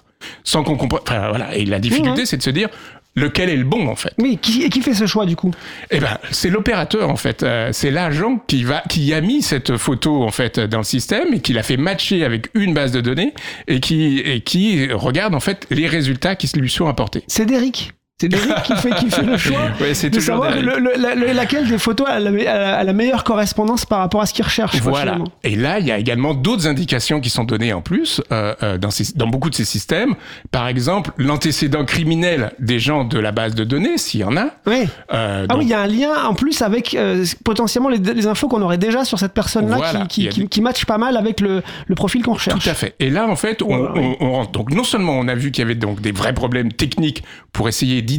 Sans 0.44 0.63
qu'on 0.63 0.75
comprenne. 0.75 1.01
Enfin, 1.08 1.30
voilà. 1.30 1.56
Et 1.56 1.65
la 1.65 1.80
difficulté, 1.80 2.25
c'est 2.25 2.38
de 2.38 2.44
se 2.44 2.50
dire 2.50 2.70
lequel 3.15 3.50
est 3.50 3.55
le 3.58 3.63
bon, 3.63 3.88
en 3.88 3.96
fait. 3.96 4.13
Oui, 4.20 4.39
qui, 4.41 4.63
et 4.63 4.70
qui 4.70 4.82
fait 4.82 4.93
ce 4.93 5.05
choix 5.05 5.25
du 5.25 5.36
coup? 5.36 5.51
Eh 5.91 6.00
ben, 6.00 6.17
c'est 6.32 6.50
l'opérateur 6.50 7.10
en 7.10 7.15
fait, 7.15 7.43
Euh, 7.43 7.70
c'est 7.72 7.91
l'agent 7.91 8.39
qui 8.48 8.63
va, 8.63 8.84
qui 8.89 9.13
a 9.13 9.22
mis 9.22 9.41
cette 9.41 9.77
photo 9.77 10.24
en 10.24 10.32
fait 10.32 10.60
dans 10.60 10.79
le 10.79 10.84
système 10.84 11.34
et 11.34 11.39
qui 11.39 11.53
l'a 11.53 11.63
fait 11.63 11.77
matcher 11.77 12.24
avec 12.24 12.50
une 12.53 12.74
base 12.74 12.91
de 12.91 13.01
données 13.01 13.34
et 13.67 13.79
qui 13.79 14.20
et 14.20 14.41
qui 14.41 14.91
regarde 14.91 15.36
en 15.36 15.39
fait 15.39 15.67
les 15.70 15.88
résultats 15.88 16.36
qui 16.36 16.50
lui 16.58 16.70
sont 16.70 16.88
apportés. 16.88 17.24
C'est 17.27 17.46
Derrick. 17.46 17.91
C'est 18.24 18.30
Derrick 18.30 18.63
qui 18.63 18.74
fait, 18.77 18.92
qui 18.96 19.10
fait 19.10 19.22
le 19.24 19.36
choix 19.38 19.60
Ouais, 19.82 19.94
c'est 19.94 20.10
de 20.10 20.15
toujours 20.15 20.36
savoir 20.46 20.56
le- 20.56 20.80
le- 20.80 20.94
la- 20.98 21.13
le- 21.13 21.34
laquelle 21.34 21.68
des 21.68 21.77
photos 21.77 22.08
a 22.10 22.20
la, 22.22 22.77
a 22.80 22.94
meilleure 22.94 23.25
correspondance 23.25 23.86
par 23.86 24.00
rapport 24.00 24.22
à 24.22 24.25
ce 24.25 24.34
qu'il 24.34 24.46
recherche. 24.46 24.80
Voilà. 24.82 25.18
Et 25.44 25.56
là, 25.58 25.80
il 25.80 25.86
y 25.88 25.92
a 25.92 25.98
également 25.98 26.34
d'autres 26.34 26.68
indications 26.68 27.20
qui 27.20 27.30
sont 27.30 27.44
données 27.44 27.74
en 27.74 27.82
plus 27.82 28.22
euh, 28.32 28.53
euh, 28.63 28.77
dans, 28.77 28.92
ces- 28.92 29.12
dans 29.18 29.27
beaucoup 29.27 29.50
de 29.50 29.56
ces 29.56 29.65
systèmes. 29.65 30.15
Par 30.51 30.68
exemple, 30.70 31.12
l'antécédent 31.18 31.84
criminel 31.84 32.53
des 32.60 32.80
gens 32.80 33.03
de 33.03 33.20
la 33.20 33.34
base 33.34 33.56
de 33.56 33.65
données, 33.65 33.98
s'il 33.98 34.22
y 34.22 34.24
en 34.24 34.38
a. 34.38 34.51
Ouais. 34.68 34.88
Euh, 35.13 35.44
Ah 35.44 35.48
donc- 35.48 35.58
oui, 35.58 35.65
il 35.65 35.70
y 35.70 35.74
a 35.74 35.82
un 35.82 35.88
lien 35.88 36.24
en 36.25 36.34
plus 36.34 36.62
avec 36.62 36.96
euh, 36.96 37.25
potentiellement 37.44 37.89
les, 37.89 37.98
les 37.98 38.27
infos 38.27 38.48
qu'on 38.48 38.62
aurait 38.62 38.77
déjà 38.77 39.03
sur 39.03 39.20
cette 39.20 39.34
personne-là 39.34 39.75
Voilà, 39.75 40.06
qui, 40.06 40.30
qui, 40.30 40.62
match 40.62 40.86
pas 40.86 40.98
mal 40.98 41.18
avec 41.18 41.42
le, 41.42 41.62
le 41.88 41.96
profil 41.96 42.22
qu'on 42.24 42.36
recherche. 42.36 42.63
Tout 42.63 42.70
à 42.70 42.74
fait. 42.74 42.96
Et 43.01 43.10
là, 43.10 43.27
en 43.27 43.36
fait, 43.36 43.62
on, 43.62 43.92
rentre. 44.32 44.51
Donc, 44.53 44.72
non 44.72 44.86
seulement 44.86 45.20
on 45.20 45.27
a 45.27 45.36
vu 45.36 45.51
qu'il 45.51 45.62
y 45.62 45.65
avait 45.65 45.75
donc 45.75 46.00
des 46.00 46.13
vrais 46.13 46.32
problèmes 46.34 46.72
techniques 46.72 47.22
pour 47.51 47.68
essayer 47.68 48.01
d'identifier 48.01 48.12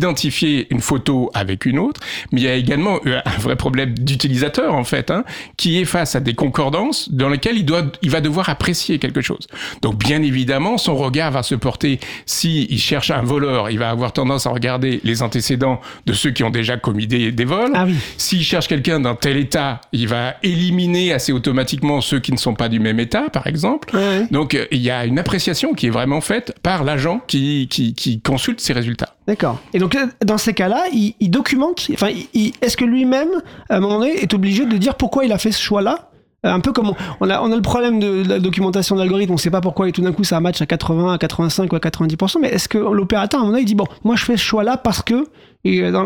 une 0.71 0.81
photo 0.81 1.31
avec 1.35 1.67
une 1.67 1.79
autre, 1.79 2.01
mais 2.33 2.41
il 2.41 2.45
y 2.45 2.49
a 2.49 2.55
également 2.55 3.01
euh, 3.07 3.21
un 3.25 3.39
vrai 3.41 3.57
problème 3.57 3.95
d'utilisateur, 3.95 4.75
en 4.75 4.85
fait, 4.85 5.11
hein, 5.11 5.25
qui 5.57 5.81
est 5.81 5.85
face 5.85 6.15
à 6.15 6.21
des 6.21 6.35
concordances 6.35 7.11
dans 7.13 7.29
lesquelles 7.29 7.57
il 7.57 7.65
doit, 7.65 7.85
il 8.03 8.11
va 8.11 8.21
devoir 8.21 8.49
apprécier 8.49 8.99
quelque 8.99 9.21
chose. 9.21 9.47
Donc, 9.83 9.99
bien 9.99 10.23
évidemment, 10.23 10.79
son 10.79 10.97
regard 10.97 11.31
va 11.33 11.43
se 11.43 11.55
porter, 11.55 12.01
si 12.27 12.67
il 12.71 12.79
cherche 12.79 13.11
un 13.11 13.23
voleur, 13.23 13.71
il 13.71 13.79
va 13.79 13.91
avoir 13.91 14.13
tendance 14.13 14.47
à 14.47 14.51
regarder 14.51 15.01
les 15.05 15.23
antécédents 15.23 15.81
de 16.07 16.13
ceux 16.13 16.31
qui 16.31 16.45
ont 16.45 16.51
déjà 16.51 16.77
commis 16.77 17.07
des, 17.07 17.33
des 17.33 17.45
vols. 17.45 17.73
Ah 17.75 17.85
oui. 17.87 17.95
S'il 18.17 18.43
cherche 18.43 18.69
quelqu'un 18.69 19.01
dans 19.01 19.15
tel 19.15 19.37
état, 19.37 19.81
il 19.93 20.09
va 20.09 20.35
éliminer 20.43 21.13
assez 21.13 21.33
automatiquement 21.33 22.01
ceux 22.01 22.21
qui 22.21 22.33
ne 22.33 22.39
sont 22.39 22.55
pas 22.55 22.69
du 22.69 22.81
même 22.81 23.01
état, 23.01 23.31
par 23.31 23.47
exemple. 23.47 23.97
Ouais. 23.97 24.27
Donc 24.31 24.55
euh, 24.55 24.67
il 24.71 24.81
y 24.81 24.91
a 24.91 25.05
une 25.05 25.19
appréciation 25.19 25.75
qui 25.75 25.87
est 25.87 25.91
vraiment 25.91 26.21
faite 26.21 26.55
par 26.63 26.85
l'agent 26.85 27.21
qui, 27.27 27.69
qui, 27.71 27.95
qui 27.95 28.21
consulte 28.21 28.61
ces 28.61 28.73
résultats. 28.73 29.14
D'accord. 29.27 29.59
Et 29.73 29.79
donc 29.79 29.95
là, 29.95 30.07
dans 30.25 30.39
ces 30.39 30.53
cas-là, 30.53 30.85
il, 30.93 31.31
documente. 31.31 31.87
Enfin, 31.93 32.09
est-ce 32.35 32.77
que 32.77 32.85
lui-même, 32.85 33.31
à 33.71 33.77
un 33.77 33.81
moment 33.81 33.99
donné, 34.01 34.23
est 34.23 34.35
obligé 34.35 34.67
de 34.67 34.77
dire 34.77 34.97
pourquoi 34.97 35.25
il 35.25 35.33
a 35.33 35.39
fait 35.39 35.53
ce 35.53 35.63
choix-là? 35.63 36.11
Euh, 36.45 36.53
un 36.53 36.61
peu 36.61 36.73
comme 36.73 36.91
on, 36.91 36.97
on 37.21 37.31
a, 37.31 37.41
on 37.41 37.51
a 37.51 37.57
le 37.57 37.63
problème 37.63 37.99
de, 37.99 38.23
de 38.23 38.29
la 38.29 38.39
documentation 38.39 38.97
d'algorithme, 38.97 39.33
on 39.33 39.37
ne 39.37 39.41
sait 39.41 39.51
pas 39.51 39.63
pourquoi 39.63 39.89
et 39.89 39.93
tout 39.93 40.03
d'un 40.03 40.13
coup 40.13 40.25
ça 40.25 40.41
match 40.41 40.61
à 40.61 40.67
80, 40.67 41.15
à 41.15 41.19
85 41.19 41.73
ou 41.73 41.77
à 41.77 41.79
90%, 41.79 42.37
mais 42.41 42.49
est-ce 42.49 42.69
que 42.69 42.77
l'opérateur 42.77 43.41
à 43.41 43.43
un 43.43 43.47
moment 43.47 43.53
donné 43.53 43.63
il 43.63 43.67
dit 43.67 43.75
bon, 43.75 43.87
moi 44.03 44.15
je 44.17 44.25
fais 44.25 44.37
ce 44.37 44.43
choix-là 44.43 44.77
parce 44.77 45.01
que 45.01 45.27
et 45.65 45.81
euh, 45.83 45.91
dans. 45.91 46.05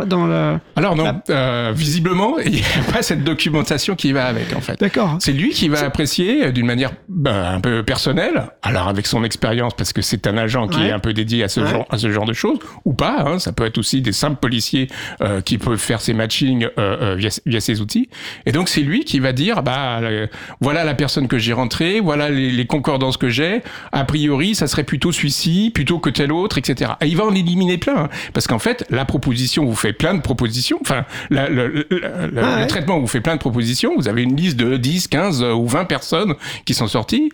Alors 0.76 0.96
non, 0.96 1.04
La- 1.04 1.22
euh, 1.30 1.72
visiblement, 1.74 2.38
il 2.38 2.52
n'y 2.52 2.60
a 2.60 2.92
pas 2.92 3.02
cette 3.02 3.24
documentation 3.24 3.94
qui 3.96 4.12
va 4.12 4.26
avec 4.26 4.54
en 4.56 4.60
fait. 4.60 4.78
D'accord. 4.80 5.16
C'est 5.20 5.32
lui 5.32 5.50
qui 5.50 5.68
va 5.68 5.80
apprécier 5.84 6.46
euh, 6.46 6.52
d'une 6.52 6.66
manière 6.66 6.92
ben, 7.08 7.54
un 7.56 7.60
peu 7.60 7.82
personnelle, 7.82 8.48
alors 8.62 8.88
avec 8.88 9.06
son 9.06 9.24
expérience, 9.24 9.74
parce 9.76 9.92
que 9.92 10.02
c'est 10.02 10.26
un 10.26 10.36
agent 10.36 10.68
qui 10.68 10.78
Ouais. 10.78 10.88
est 10.88 10.92
un 10.92 10.98
peu 11.00 11.12
dédié 11.12 11.42
à 11.44 11.48
ce, 11.48 11.60
Ouais. 11.60 11.70
genre, 11.70 11.86
à 11.90 11.98
ce 11.98 12.10
genre 12.12 12.24
de 12.24 12.32
choses, 12.32 12.58
ou 12.84 12.92
pas, 12.92 13.24
hein, 13.26 13.38
ça 13.38 13.52
peut 13.52 13.64
être 13.64 13.78
aussi 13.78 14.00
des 14.00 14.12
simples 14.12 14.38
policiers 14.40 14.88
euh, 15.22 15.40
qui 15.40 15.58
peuvent 15.58 15.76
faire 15.78 16.00
ces 16.00 16.12
matchings 16.14 16.68
euh, 16.78 17.14
via, 17.18 17.30
via 17.46 17.60
ces 17.60 17.80
outils. 17.80 18.08
Et 18.46 18.52
donc 18.52 18.68
c'est 18.68 18.82
lui 18.82 19.04
qui 19.04 19.18
va 19.18 19.32
dire, 19.32 19.62
bah 19.62 20.00
voilà 20.60 20.84
la 20.84 20.94
personne 20.94 21.26
que 21.28 21.38
j'ai 21.38 21.52
rentrée, 21.52 22.00
voilà 22.00 22.30
les, 22.30 22.50
les 22.50 22.66
concordances 22.66 23.16
que 23.16 23.28
j'ai, 23.28 23.62
a 23.92 24.04
priori 24.04 24.54
ça 24.54 24.66
serait 24.68 24.84
plutôt 24.84 25.10
celui-ci, 25.12 25.70
plutôt 25.74 25.98
que 25.98 26.10
tel 26.10 26.30
autre, 26.32 26.58
etc. 26.58 26.92
Et 27.00 27.06
il 27.08 27.16
va 27.16 27.24
en 27.24 27.34
éliminer 27.34 27.78
plein, 27.78 27.96
hein, 27.96 28.08
parce 28.34 28.46
qu'en 28.46 28.58
fait 28.60 28.84
la 28.90 29.04
proposition 29.04 29.47
vous 29.56 29.74
fait 29.74 29.92
plein 29.92 30.14
de 30.14 30.20
propositions, 30.20 30.78
enfin 30.80 31.04
la- 31.30 31.48
le, 31.48 31.86
Ah 31.90 32.26
ouais. 32.54 32.60
le 32.62 32.66
traitement 32.66 32.98
vous 33.00 33.06
fait 33.06 33.20
plein 33.20 33.34
de 33.34 33.40
propositions, 33.40 33.92
vous 33.96 34.08
avez 34.08 34.22
une 34.22 34.36
liste 34.36 34.56
de 34.56 34.76
10, 34.76 35.08
15 35.08 35.42
euh, 35.42 35.52
ou 35.52 35.66
20 35.66 35.84
personnes 35.86 36.34
qui 36.64 36.74
sont 36.74 36.86
sorties, 36.88 37.30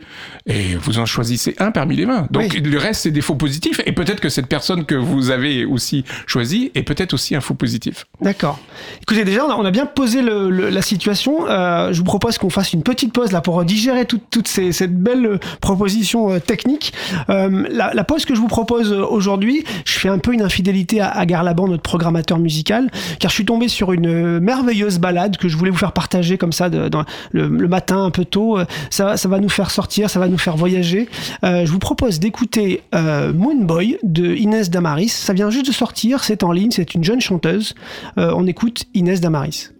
et 0.47 0.75
vous 0.77 0.99
en 0.99 1.07
choisissez 1.07 1.55
un 1.59 1.71
parmi 1.71 1.97
les 1.97 2.05
20. 2.05 2.31
Donc 2.31 2.51
Oui. 2.55 2.61
le 2.61 2.79
reste 2.79 3.03
c'est 3.03 3.11
des 3.11 3.21
faux 3.21 3.35
positifs, 3.35 3.81
et 3.87 3.93
peut-être 3.93 4.21
que 4.21 4.29
cette 4.29 4.47
personne 4.47 4.85
que 4.85 4.95
vous 4.95 5.31
avez 5.31 5.65
aussi 5.65 6.05
choisie 6.27 6.71
est 6.75 6.83
peut-être 6.83 7.15
aussi 7.15 7.35
un 7.35 7.41
faux 7.41 7.55
positif. 7.55 8.05
D'accord. 8.21 8.59
Écoutez, 9.03 9.25
déjà, 9.25 9.45
on 9.47 9.65
a, 9.65 9.71
bien 9.71 9.87
posé 9.87 10.23
le- 10.23 10.51
le- 10.51 10.71
la 10.71 10.83
situation. 10.83 11.49
Euh, 11.49 11.93
je 11.93 11.99
vous 11.99 12.05
propose 12.05 12.39
qu'on 12.39 12.51
fasse 12.51 12.73
une 12.73 12.83
petite 12.83 13.13
pause 13.13 13.33
là 13.33 13.41
pour 13.41 13.63
digérer 13.65 14.05
toute, 14.07 14.23
toute 14.31 14.49
ces, 14.49 14.73
cette 14.73 14.97
belle 14.97 15.39
proposition 15.61 16.31
euh, 16.33 16.39
technique. 16.41 16.93
Euh, 17.31 17.65
la, 17.71 17.93
la 17.95 18.05
pause 18.05 18.25
que 18.25 18.35
je 18.35 18.41
vous 18.41 18.47
propose 18.49 18.93
aujourd'hui, 18.93 19.65
je 19.85 19.93
fais 19.99 20.09
un 20.09 20.19
peu 20.19 20.33
une 20.33 20.43
infidélité 20.43 21.01
à, 21.01 21.09
à 21.09 21.27
Garlaban, 21.27 21.69
notre 21.69 21.83
programmateur 22.05 22.39
musical, 22.39 22.91
car 23.19 23.31
je 23.31 23.35
suis 23.35 23.47
tombé 23.47 23.67
sur 23.69 23.93
une 23.93 24.07
euh, 24.07 24.39
merveilleuse 24.39 24.99
balade 24.99 25.39
que 25.39 25.49
je 25.49 25.57
voulais 25.57 25.71
vous 25.71 25.79
faire 25.79 25.93
partager 25.93 26.37
comme 26.37 26.53
ça 26.53 26.69
le, 26.69 27.49
matin 27.69 28.05
un 28.05 28.11
peu 28.11 28.27
tôt. 28.27 28.59
Euh, 28.59 28.67
Ça, 28.91 29.17
ça 29.17 29.27
va 29.27 29.41
nous 29.41 29.49
faire 29.49 29.71
sortir, 29.71 30.11
ça 30.11 30.21
va 30.21 30.29
nous 30.29 30.37
faire 30.37 30.57
voyager. 30.57 31.09
Euh, 31.45 31.65
je 31.65 31.73
vous 31.73 31.79
propose 31.79 32.21
d'écouter 32.21 32.83
euh, 32.95 33.33
Moonboy 33.33 33.97
de 34.03 34.35
Inès 34.35 34.69
Damaris. 34.69 35.09
Ça 35.09 35.33
vient 35.33 35.49
juste 35.49 35.67
de 35.67 35.73
sortir, 35.73 36.25
c'est 36.25 36.43
en 36.43 36.53
ligne, 36.53 36.71
c'est 36.73 36.95
une 36.95 37.05
jeune 37.05 37.23
chanteuse. 37.23 37.75
On 38.17 38.47
écoute 38.47 38.85
Inès 38.93 39.21
Damaris. 39.23 39.71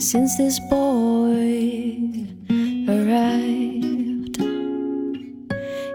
Since 0.00 0.36
this 0.36 0.60
boy 0.60 1.98
arrived. 2.88 4.36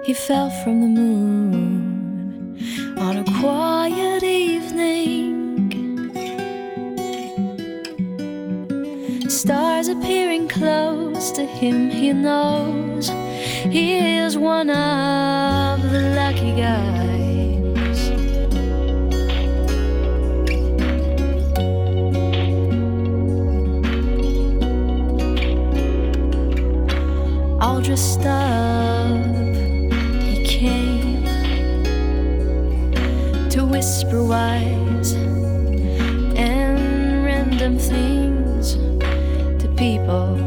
He 0.05 0.13
fell 0.13 0.49
from 0.63 0.81
the 0.81 0.87
moon 0.87 2.59
on 2.97 3.17
a 3.17 3.23
quiet 3.39 4.23
evening. 4.23 6.09
Stars 9.29 9.87
appearing 9.87 10.49
close 10.49 11.31
to 11.31 11.45
him, 11.45 11.89
he 11.89 12.11
knows 12.11 13.09
he 13.69 14.17
is 14.17 14.37
one 14.37 14.69
of 14.69 15.81
the 15.91 16.13
lucky 16.15 16.53
guys. 16.55 17.22
Dressed 27.83 28.25
up. 28.25 29.11
He 30.23 30.41
came 30.45 31.25
to 33.49 33.65
whisper 33.65 34.23
wise 34.23 35.11
and 36.37 37.25
random 37.25 37.77
things 37.77 38.75
to 39.61 39.67
people 39.75 40.37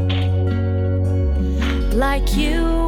like 1.93 2.35
you 2.35 2.86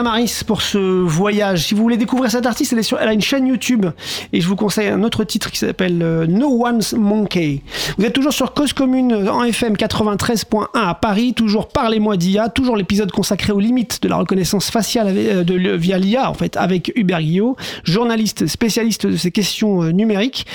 Damaris 0.00 0.44
pour 0.46 0.62
ce 0.62 0.78
voyage. 0.78 1.66
Si 1.66 1.74
vous 1.74 1.82
voulez 1.82 1.98
découvrir 1.98 2.30
cette 2.30 2.46
artiste, 2.46 2.72
elle, 2.72 2.78
est 2.78 2.82
sur, 2.82 2.98
elle 2.98 3.08
a 3.10 3.12
une 3.12 3.20
chaîne 3.20 3.46
YouTube 3.46 3.84
et 4.32 4.40
je 4.40 4.48
vous 4.48 4.56
conseille 4.56 4.88
un 4.88 5.02
autre 5.02 5.24
titre 5.24 5.50
qui 5.50 5.58
s'appelle 5.58 6.00
euh, 6.00 6.26
No 6.26 6.66
One's 6.66 6.94
Monkey. 6.94 7.60
Vous 7.98 8.06
êtes 8.06 8.14
toujours 8.14 8.32
sur 8.32 8.54
Cause 8.54 8.72
Commune 8.72 9.12
euh, 9.12 9.30
en 9.30 9.44
FM 9.44 9.74
93.1 9.74 10.68
à 10.72 10.94
Paris, 10.94 11.34
toujours 11.34 11.68
Parlez-moi 11.68 12.16
d'IA, 12.16 12.48
toujours 12.48 12.78
l'épisode 12.78 13.12
consacré 13.12 13.52
aux 13.52 13.60
limites 13.60 14.00
de 14.00 14.08
la 14.08 14.16
reconnaissance 14.16 14.70
faciale 14.70 15.08
euh, 15.10 15.44
de, 15.44 15.72
via 15.72 15.98
l'IA 15.98 16.30
en 16.30 16.34
fait 16.34 16.56
avec 16.56 16.90
Hubert 16.96 17.20
Guillot, 17.20 17.56
journaliste 17.84 18.46
spécialiste 18.46 19.06
de 19.06 19.18
ces 19.18 19.30
questions 19.30 19.82
numériques. 19.84 20.46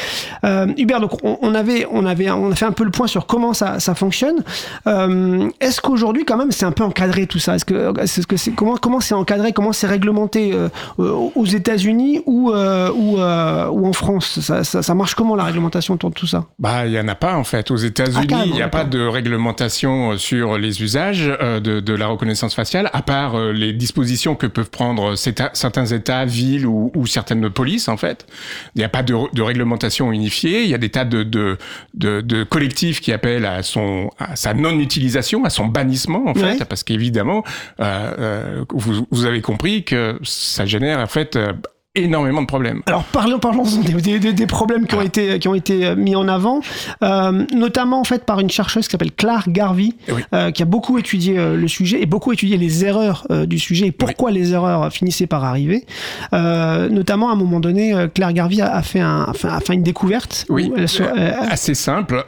Hubert, 0.44 1.02
donc 1.02 1.12
on, 1.24 1.54
avait, 1.54 1.86
on 1.92 2.06
avait, 2.06 2.32
on 2.32 2.52
a 2.52 2.56
fait 2.56 2.66
un 2.66 2.72
peu 2.72 2.84
le 2.84 2.92
point 2.92 3.06
sur 3.06 3.28
comment 3.28 3.54
ça, 3.54 3.80
ça 3.80 3.94
fonctionne. 3.94 4.44
Est-ce 5.60 5.82
qu'aujourd'hui 5.82 6.26
quand 6.26 6.38
même 6.38 6.52
c'est 6.52 6.66
un 6.66 6.72
peu 6.72 6.84
encadré 6.84 7.28
tout 7.28 7.40
ça? 7.40 7.56
Est-ce 7.56 7.66
que, 7.66 7.94
c'est 8.38 8.52
comment 8.56 9.00
c'est 9.00 9.14
encadré, 9.14 9.35
comment 9.54 9.72
c'est 9.74 9.88
réglementé 9.88 10.54
euh, 10.54 10.70
euh, 11.00 11.30
aux 11.36 11.46
États-Unis 11.46 12.22
ou 12.26 12.52
euh, 12.52 12.92
ou, 12.92 13.18
ou 13.18 13.88
en 13.88 13.94
France 13.94 14.40
ça, 14.40 14.64
ça, 14.64 14.82
ça 14.82 14.94
marche 14.96 15.16
comment 15.16 15.36
la 15.36 15.44
réglementation 15.44 15.94
autour 15.96 16.10
de 16.10 16.16
tout 16.16 16.28
ça? 16.28 16.46
Bah, 16.60 16.86
il 16.86 16.94
y 16.94 17.00
en 17.00 17.08
a 17.08 17.16
pas 17.16 17.36
en 17.36 17.44
fait. 17.44 17.72
Aux 17.72 17.76
États-Unis, 17.78 18.28
Ah, 18.34 18.44
il 18.46 18.54
n'y 18.54 18.62
a 18.62 18.68
pas 18.70 18.84
de 18.84 19.00
réglementation 19.06 20.18
sur 20.18 20.58
les 20.58 20.82
usages 20.82 21.28
de, 21.28 21.80
de 21.80 21.94
la 21.94 22.08
reconnaissance 22.08 22.56
faciale, 22.56 22.90
à 22.94 23.02
part 23.02 23.38
les 23.40 23.74
dispositions 23.74 24.36
que 24.36 24.48
peuvent 24.48 24.70
prendre 24.70 25.16
certains 25.16 25.86
États, 25.86 26.26
villes 26.26 26.66
ou, 26.66 26.92
ou 26.96 27.06
certaines 27.06 27.50
polices 27.50 27.88
en 27.88 27.98
fait. 27.98 28.26
Il 28.76 28.80
n'y 28.80 28.86
a 28.86 28.90
pas 28.90 29.04
de, 29.04 29.16
de 29.34 29.42
réglementation 29.42 30.12
unifiée. 30.12 30.64
Il 30.64 30.70
y 30.70 30.74
a 30.74 30.78
des 30.78 30.90
tas 30.90 31.06
de, 31.06 31.24
de, 31.24 31.58
de, 31.94 32.22
de 32.22 32.44
collectifs 32.44 33.02
qui 33.02 33.12
appellent 33.12 33.46
à 33.46 33.64
son 33.64 34.10
à 34.20 34.36
sa 34.36 34.54
non-utilisation, 34.54 35.46
à 35.46 35.50
son 35.50 35.66
bannissement 35.68 36.24
en 36.28 36.34
fait, 36.34 36.46
Ouais. 36.46 36.66
parce 36.70 36.84
qu'évidemment, 36.84 37.44
euh, 37.80 38.14
euh, 38.20 38.66
vous, 38.74 39.25
vous 39.26 39.32
avez 39.32 39.42
compris 39.42 39.84
que 39.84 40.20
ça 40.22 40.68
génère 40.68 41.00
en 41.00 41.08
fait 41.08 41.36
euh, 41.36 41.52
énormément 41.96 42.42
de 42.42 42.48
problèmes. 42.48 42.82
Alors 42.86 43.04
parlons, 43.06 43.40
parlons 43.40 43.64
des, 43.64 44.20
des- 44.20 44.34
des- 44.34 44.48
problèmes 44.48 44.86
qui 44.88 44.96
ont 44.96 45.02
été 45.02 45.40
qui 45.40 45.48
ont 45.48 45.56
été 45.56 45.86
euh, 45.86 45.96
mis 45.96 46.16
en 46.16 46.28
avant, 46.28 46.60
euh, 47.04 47.46
notamment 47.54 48.00
en 48.00 48.04
fait 48.04 48.24
par 48.26 48.40
une 48.40 48.50
chercheuse 48.50 48.86
qui 48.88 48.92
s'appelle 48.92 49.12
Claire 49.14 49.46
Garvey, 49.48 49.90
Oui. 50.10 50.22
euh, 50.34 50.52
qui 50.52 50.62
a 50.62 50.66
beaucoup 50.66 50.98
étudié 50.98 51.38
euh, 51.38 51.56
le 51.58 51.68
sujet 51.68 52.02
et 52.02 52.06
beaucoup 52.06 52.32
étudié 52.34 52.58
les 52.58 52.86
erreurs 52.86 53.26
euh, 53.32 53.46
du 53.46 53.60
sujet 53.60 53.88
et 53.88 53.92
pourquoi 53.92 54.32
les 54.32 54.54
erreurs 54.54 54.92
finissaient 54.92 55.28
par 55.28 55.44
arriver. 55.44 55.86
Euh, 56.34 56.90
notamment 56.90 57.30
à 57.30 57.34
un 57.34 57.36
moment 57.36 57.60
donné, 57.60 57.94
Claire 58.14 58.34
Garvey 58.34 58.62
a, 58.62 58.74
a 58.76 58.82
fait 58.82 59.00
un, 59.00 59.24
a 59.30 59.34
fait, 59.34 59.48
a 59.48 59.60
fait 59.60 59.74
une 59.74 59.84
découverte. 59.84 60.46
Oui, 60.50 60.72
se- 60.88 61.04
assez 61.04 61.74
simple, 61.76 62.24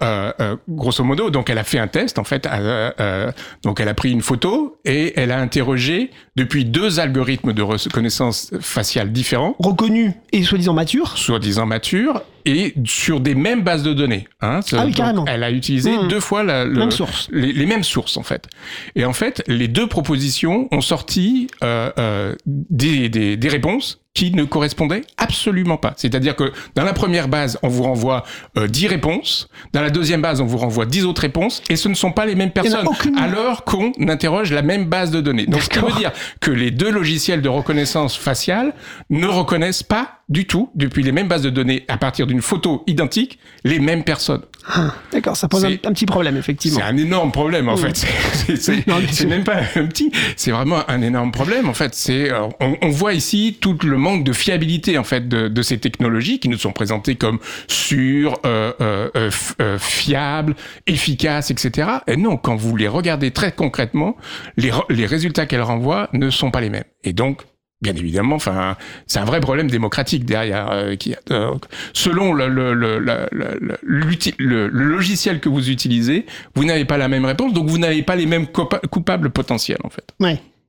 grosso 0.69 1.03
modo. 1.03 1.29
Donc, 1.29 1.49
elle 1.49 1.57
a 1.57 1.63
fait 1.63 1.79
un 1.79 1.87
test, 1.87 2.19
en 2.19 2.23
fait. 2.23 2.45
euh, 2.45 2.91
euh, 2.99 3.31
donc, 3.63 3.79
elle 3.79 3.89
a 3.89 3.93
pris 3.93 4.11
une 4.11 4.21
photo 4.21 4.77
et 4.85 5.13
elle 5.19 5.31
a 5.31 5.39
interrogé 5.39 6.11
depuis 6.35 6.65
deux 6.65 6.99
algorithmes 6.99 7.53
de 7.53 7.61
reconnaissance 7.61 8.51
faciale 8.59 9.11
différents, 9.11 9.55
reconnu 9.59 10.13
et 10.31 10.43
soi-disant 10.43 10.73
mature. 10.73 11.17
soi-disant 11.17 11.65
matures, 11.65 12.21
et 12.47 12.73
sur 12.85 13.19
des 13.19 13.35
mêmes 13.35 13.61
bases 13.61 13.83
de 13.83 13.93
données. 13.93 14.27
Hein. 14.41 14.61
Ah 14.73 14.83
oui, 14.85 14.93
carrément. 14.93 15.25
Elle 15.27 15.43
a 15.43 15.51
utilisé 15.51 15.91
Mmh. 15.97 16.07
deux 16.07 16.19
fois 16.21 16.43
la, 16.43 16.63
le- 16.65 16.79
Même 16.79 16.91
source. 16.91 17.27
Les, 17.31 17.51
les 17.53 17.65
mêmes 17.65 17.83
sources, 17.83 18.17
en 18.17 18.23
fait. 18.23 18.47
Et 18.95 19.05
en 19.05 19.13
fait, 19.13 19.43
les 19.47 19.67
deux 19.67 19.87
propositions 19.87 20.67
ont 20.71 20.81
sorti 20.81 21.47
euh, 21.63 21.91
euh, 21.99 22.35
des, 22.45 23.09
des, 23.09 23.35
des 23.37 23.49
réponses 23.49 23.99
qui 24.13 24.31
ne 24.31 24.45
correspondaient 24.45 25.01
absolument 25.17 25.77
pas. 25.77 25.93
C'est-à-dire 25.97 26.35
que 26.35 26.51
dans 26.73 26.83
la 26.83 26.93
première 26.93 27.27
base, 27.27 27.59
on 27.61 27.67
vous 27.67 27.83
renvoie 27.83 28.23
euh, 28.57 28.67
10 28.67 28.87
réponses, 28.87 29.47
dans 29.73 29.81
la 29.81 29.91
deuxième 29.91 30.21
base, 30.23 30.41
on 30.41 30.45
vous 30.45 30.57
renvoie 30.57 30.87
10 30.87 31.05
autres 31.05 31.21
réponses, 31.21 31.61
et 31.69 31.75
ce 31.75 31.87
ne 31.87 31.93
sont 31.93 32.11
pas 32.11 32.25
les 32.25 32.33
mêmes 32.33 32.49
personnes, 32.51 32.87
aucune. 32.87 33.15
alors 33.17 33.63
qu'on 33.63 33.91
interroge 34.07 34.51
la 34.51 34.63
même 34.63 34.85
base 34.85 35.11
de 35.11 35.21
données. 35.21 35.45
Donc, 35.45 35.61
ce 35.61 35.69
qui 35.69 35.77
veut 35.79 35.91
dire 35.99 36.11
que 36.41 36.49
les 36.49 36.71
deux 36.71 36.89
logiciels 36.89 37.43
de 37.43 37.49
reconnaissance 37.49 38.17
faciale 38.17 38.73
ne 39.11 39.27
reconnaissent 39.27 39.83
pas 39.83 40.16
du 40.29 40.45
tout, 40.45 40.69
depuis 40.75 41.03
les 41.03 41.11
mêmes 41.13 41.27
bases 41.29 41.41
de 41.43 41.49
données, 41.49 41.85
à 41.87 41.97
partir 41.97 42.27
d'une 42.27 42.41
photo 42.41 42.83
identique, 42.87 43.39
les 43.63 43.79
mêmes 43.79 44.03
personnes. 44.03 44.41
Ah, 44.69 44.93
D'accord, 45.13 45.37
ça 45.37 45.47
pose 45.47 45.63
un, 45.63 45.77
petit 45.77 46.05
problème 46.05 46.35
effectivement. 46.35 46.79
C'est 46.79 46.85
un 46.85 46.97
énorme 46.97 47.31
problème 47.31 47.69
en 47.69 47.75
Mmh. 47.75 47.93
fait. 47.93 47.95
C'est- 48.57 49.25
même 49.25 49.45
pas 49.45 49.61
un 49.75 49.85
petit, 49.85 50.11
c'est 50.35 50.51
vraiment 50.51 50.81
un 50.89 51.01
énorme 51.01 51.31
problème 51.31 51.69
en 51.69 51.73
fait. 51.73 51.95
C'est 51.95 52.29
euh, 52.31 52.47
on, 52.59 52.75
on 52.81 52.89
voit 52.89 53.13
ici 53.13 53.57
tout 53.61 53.77
le 53.83 53.97
manque 53.97 54.25
de 54.25 54.33
fiabilité 54.33 54.97
en 54.97 55.03
fait 55.05 55.29
de, 55.29 55.47
de 55.47 55.61
ces 55.61 55.77
technologies 55.77 56.39
qui 56.39 56.49
nous 56.49 56.57
sont 56.57 56.73
présentées 56.73 57.15
comme 57.15 57.39
sûres, 57.67 58.37
euh, 58.45 58.73
euh, 58.81 59.09
euh, 59.15 59.29
euh, 59.61 59.77
fiables, 59.79 60.55
efficaces, 60.87 61.51
etc. 61.51 61.89
Et 62.07 62.17
non, 62.17 62.35
quand 62.37 62.55
vous 62.57 62.75
les 62.75 62.87
regardez 62.89 63.31
très 63.31 63.53
concrètement, 63.53 64.17
les, 64.57 64.71
les 64.89 65.05
résultats 65.05 65.45
qu'elles 65.45 65.61
renvoient 65.61 66.09
ne 66.13 66.29
sont 66.29 66.51
pas 66.51 66.59
les 66.61 66.69
mêmes. 66.69 66.83
Et 67.05 67.13
donc 67.13 67.43
Bien 67.81 67.95
évidemment, 67.95 68.35
enfin, 68.35 68.75
c'est 69.05 69.19
un 69.19 69.25
vrai 69.25 69.39
problème 69.39 69.69
démocratique 69.69 70.25
derrière. 70.25 70.71
euh, 70.71 70.95
qui, 70.95 71.15
euh, 71.29 71.53
selon 71.93 72.33
le, 72.33 72.47
le, 72.47 72.73
le, 72.73 74.67
logiciel 74.67 75.39
que 75.39 75.47
vous 75.47 75.69
utilisez, 75.69 76.25
vous 76.55 76.65
n'avez 76.65 76.85
pas 76.85 76.97
la 76.97 77.07
même 77.07 77.25
réponse, 77.25 77.53
donc 77.53 77.67
vous 77.69 77.77
n'avez 77.77 78.01
pas 78.01 78.15
les 78.15 78.25
mêmes 78.25 78.47
coupables 78.47 79.29
potentiels, 79.29 79.77
en 79.83 79.89
fait. 79.89 80.05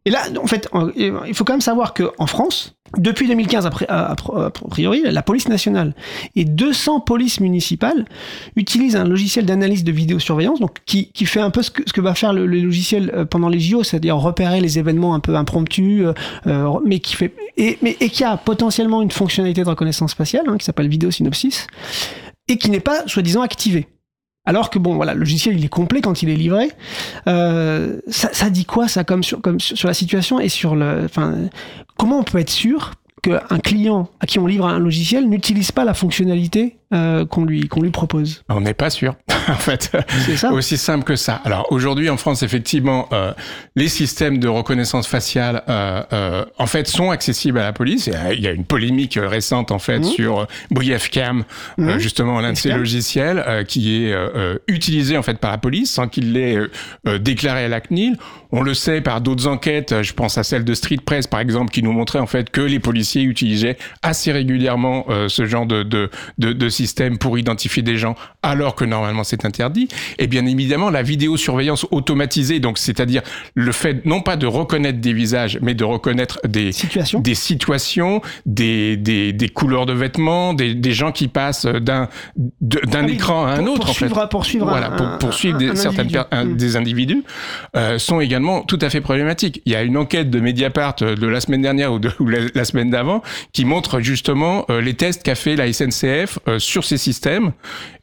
Et 0.08 0.10
là, 0.10 0.22
en 0.42 0.46
fait, 0.46 0.68
en- 0.72 0.88
il 0.96 1.34
faut 1.34 1.44
quand 1.44 1.52
même 1.52 1.60
savoir 1.60 1.92
qu'en 1.92 2.24
France, 2.24 2.74
depuis 2.96 3.28
2015, 3.28 3.66
après, 3.66 3.84
a, 3.90 4.16
priori, 4.70 5.02
la 5.04 5.20
police 5.20 5.48
nationale 5.48 5.94
et 6.34 6.46
200 6.46 7.00
polices 7.00 7.40
municipales 7.40 8.06
utilisent 8.56 8.96
un 8.96 9.04
logiciel 9.04 9.44
d'analyse 9.44 9.84
de 9.84 9.92
vidéosurveillance, 9.92 10.60
donc 10.60 10.78
qui, 10.86 11.12
fait 11.26 11.40
un 11.40 11.50
peu 11.50 11.60
ce 11.60 11.70
que, 11.70 12.00
va 12.00 12.14
faire 12.14 12.32
le, 12.32 12.46
logiciel 12.46 13.12
euh, 13.14 13.26
pendant 13.26 13.50
les 13.50 13.60
JO, 13.60 13.82
c'est-à-dire 13.82 14.16
repérer 14.16 14.62
les 14.62 14.78
événements 14.78 15.14
un 15.14 15.20
peu 15.20 15.36
impromptus, 15.36 16.06
euh, 16.06 16.14
euh, 16.46 16.80
mais 16.86 17.00
qui 17.00 17.14
fait 17.14 17.34
et, 17.58 17.76
mais, 17.82 17.98
et 18.00 18.08
qui 18.08 18.24
a 18.24 18.38
potentiellement 18.38 19.02
une 19.02 19.10
fonctionnalité 19.10 19.62
de 19.62 19.68
reconnaissance 19.68 20.14
faciale 20.14 20.44
hein, 20.48 20.56
qui 20.56 20.64
s'appelle 20.64 20.88
vidéosynopsis 20.88 21.66
et 22.48 22.56
qui 22.56 22.70
n'est 22.70 22.80
pas 22.80 23.02
soi-disant 23.06 23.42
activée. 23.42 23.88
Alors 24.48 24.70
que 24.70 24.78
bon, 24.78 24.96
voilà, 24.96 25.12
le 25.12 25.20
logiciel 25.20 25.58
il 25.58 25.64
est 25.66 25.68
complet 25.68 26.00
quand 26.00 26.22
il 26.22 26.30
est 26.30 26.34
livré. 26.34 26.70
Euh, 27.26 28.00
ça, 28.08 28.30
ça 28.32 28.48
dit 28.48 28.64
quoi 28.64 28.88
ça 28.88 29.04
comme 29.04 29.22
sur, 29.22 29.42
comme 29.42 29.60
sur, 29.60 29.86
la 29.86 29.92
situation 29.92 30.40
et 30.40 30.48
sur 30.48 30.74
le, 30.74 31.02
enfin, 31.04 31.34
comment 31.98 32.20
on 32.20 32.22
peut 32.22 32.38
être 32.38 32.48
sûr 32.48 32.92
qu'un 33.20 33.58
client 33.58 34.08
à 34.20 34.26
qui 34.26 34.38
on 34.38 34.46
livre 34.46 34.66
un 34.66 34.78
logiciel 34.78 35.28
n'utilise 35.28 35.70
pas 35.70 35.84
la 35.84 35.92
fonctionnalité 35.92 36.78
euh, 36.94 37.26
qu'on 37.26 37.44
lui 37.44 37.68
qu'on 37.68 37.82
lui 37.82 37.90
propose 37.90 38.42
On 38.48 38.60
n'est 38.62 38.74
pas 38.74 38.88
sûr, 38.90 39.14
en 39.48 39.54
fait. 39.54 39.90
C'est 40.24 40.36
ça. 40.36 40.52
Aussi 40.52 40.78
simple 40.78 41.04
que 41.04 41.16
ça. 41.16 41.40
Alors 41.44 41.66
aujourd'hui 41.70 42.08
en 42.08 42.16
France, 42.16 42.42
effectivement, 42.42 43.08
euh, 43.12 43.32
les 43.76 43.88
systèmes 43.88 44.38
de 44.38 44.48
reconnaissance 44.48 45.06
faciale, 45.06 45.62
euh, 45.68 46.44
en 46.58 46.66
fait, 46.66 46.88
sont 46.88 47.10
accessibles 47.10 47.58
à 47.58 47.62
la 47.64 47.72
police. 47.72 48.08
Il 48.32 48.40
y 48.40 48.46
a 48.46 48.52
une 48.52 48.64
polémique 48.64 49.18
récente, 49.20 49.70
en 49.70 49.78
fait, 49.78 49.98
Mhm. 49.98 50.04
sur 50.04 50.46
Briefcam, 50.70 51.44
Mhm. 51.76 51.98
justement 51.98 52.40
l'un 52.40 52.52
de 52.52 52.56
ces 52.58 52.72
logiciels 52.72 53.64
qui 53.68 54.04
est 54.04 54.14
utilisé 54.66 55.16
en 55.18 55.22
fait 55.22 55.38
par 55.38 55.50
la 55.50 55.58
police 55.58 55.90
sans 55.92 56.08
qu'il 56.08 56.32
l'ait 56.32 56.58
déclaré 57.20 57.64
à 57.64 57.68
la 57.68 57.80
CNIL. 57.80 58.16
On 58.50 58.62
le 58.62 58.72
sait 58.72 59.02
par 59.02 59.20
d'autres 59.20 59.46
enquêtes. 59.46 60.02
Je 60.02 60.12
pense 60.14 60.38
à 60.38 60.42
celle 60.42 60.64
de 60.64 60.72
Street 60.72 60.96
Press, 61.04 61.26
par 61.26 61.40
exemple, 61.40 61.70
qui 61.70 61.82
nous 61.82 61.92
montrait 61.92 62.18
en 62.18 62.26
fait 62.26 62.48
que 62.50 62.62
les 62.62 62.78
policiers 62.78 63.22
utilisaient 63.22 63.76
assez 64.02 64.32
régulièrement 64.32 65.04
ce 65.28 65.44
genre 65.44 65.66
de, 65.66 65.82
de, 65.82 66.10
de, 66.38 66.52
de 66.54 66.68
système 66.78 67.18
pour 67.18 67.38
identifier 67.38 67.82
des 67.82 67.96
gens, 67.96 68.14
alors 68.42 68.74
que 68.74 68.84
normalement 68.84 69.24
c'est 69.24 69.44
interdit. 69.44 69.88
Et 70.18 70.26
bien 70.26 70.44
évidemment, 70.46 70.90
la 70.90 71.02
vidéosurveillance 71.02 71.86
automatisée, 71.90 72.60
donc 72.60 72.78
c'est-à-dire 72.78 73.22
le 73.54 73.72
fait 73.72 74.04
non 74.06 74.20
pas 74.22 74.36
de 74.36 74.46
reconnaître 74.46 75.00
des 75.00 75.12
visages, 75.12 75.58
mais 75.62 75.74
de 75.74 75.84
reconnaître 75.84 76.38
des 76.46 76.72
Situation. 76.72 77.20
des 77.20 77.34
situations, 77.34 78.20
des, 78.46 78.96
des, 78.96 79.32
des 79.32 79.48
couleurs 79.48 79.86
de 79.86 79.92
vêtements, 79.92 80.54
des, 80.54 80.74
des 80.74 80.92
gens 80.92 81.12
qui 81.12 81.28
passent 81.28 81.66
d'un 81.66 82.08
d'un 82.62 83.04
Ah 83.06 83.08
écran 83.08 83.46
à 83.46 83.52
un 83.52 83.64
pour- 83.64 83.74
autre. 83.74 83.90
en 83.90 83.92
fait. 83.94 84.06
poursuivre- 84.08 84.28
poursuivre 84.28 84.66
un- 84.68 84.70
voilà, 84.70 84.90
pour 84.90 85.06
un- 85.06 85.18
poursuivre 85.18 85.58
des, 85.58 85.68
un 85.70 85.74
certaines 85.76 86.00
individu. 86.06 86.18
per- 86.30 86.36
un- 86.36 86.44
Mm. 86.44 86.56
des 86.56 86.76
individus 86.76 87.22
euh, 87.76 87.98
sont 87.98 88.20
également 88.20 88.62
tout 88.62 88.78
à 88.80 88.90
fait 88.90 89.00
problématiques. 89.00 89.62
Il 89.66 89.72
y 89.72 89.76
a 89.76 89.82
une 89.82 89.96
enquête 89.96 90.30
de 90.30 90.40
Mediapart 90.40 90.96
euh, 91.02 91.14
de 91.16 91.26
la 91.26 91.40
semaine 91.40 91.62
dernière 91.62 91.92
ou, 91.92 91.98
de, 91.98 92.10
ou 92.20 92.28
la, 92.28 92.38
la 92.54 92.64
semaine 92.64 92.90
d'avant 92.90 93.22
qui 93.52 93.64
montre 93.64 94.00
justement 94.00 94.64
euh, 94.70 94.80
les 94.80 94.94
tests 94.94 95.22
qu'a 95.22 95.34
fait 95.34 95.56
la 95.56 95.66
SNCF 95.72 96.38
euh, 96.48 96.58
sur 96.68 96.84
ces 96.84 96.98
systèmes 96.98 97.52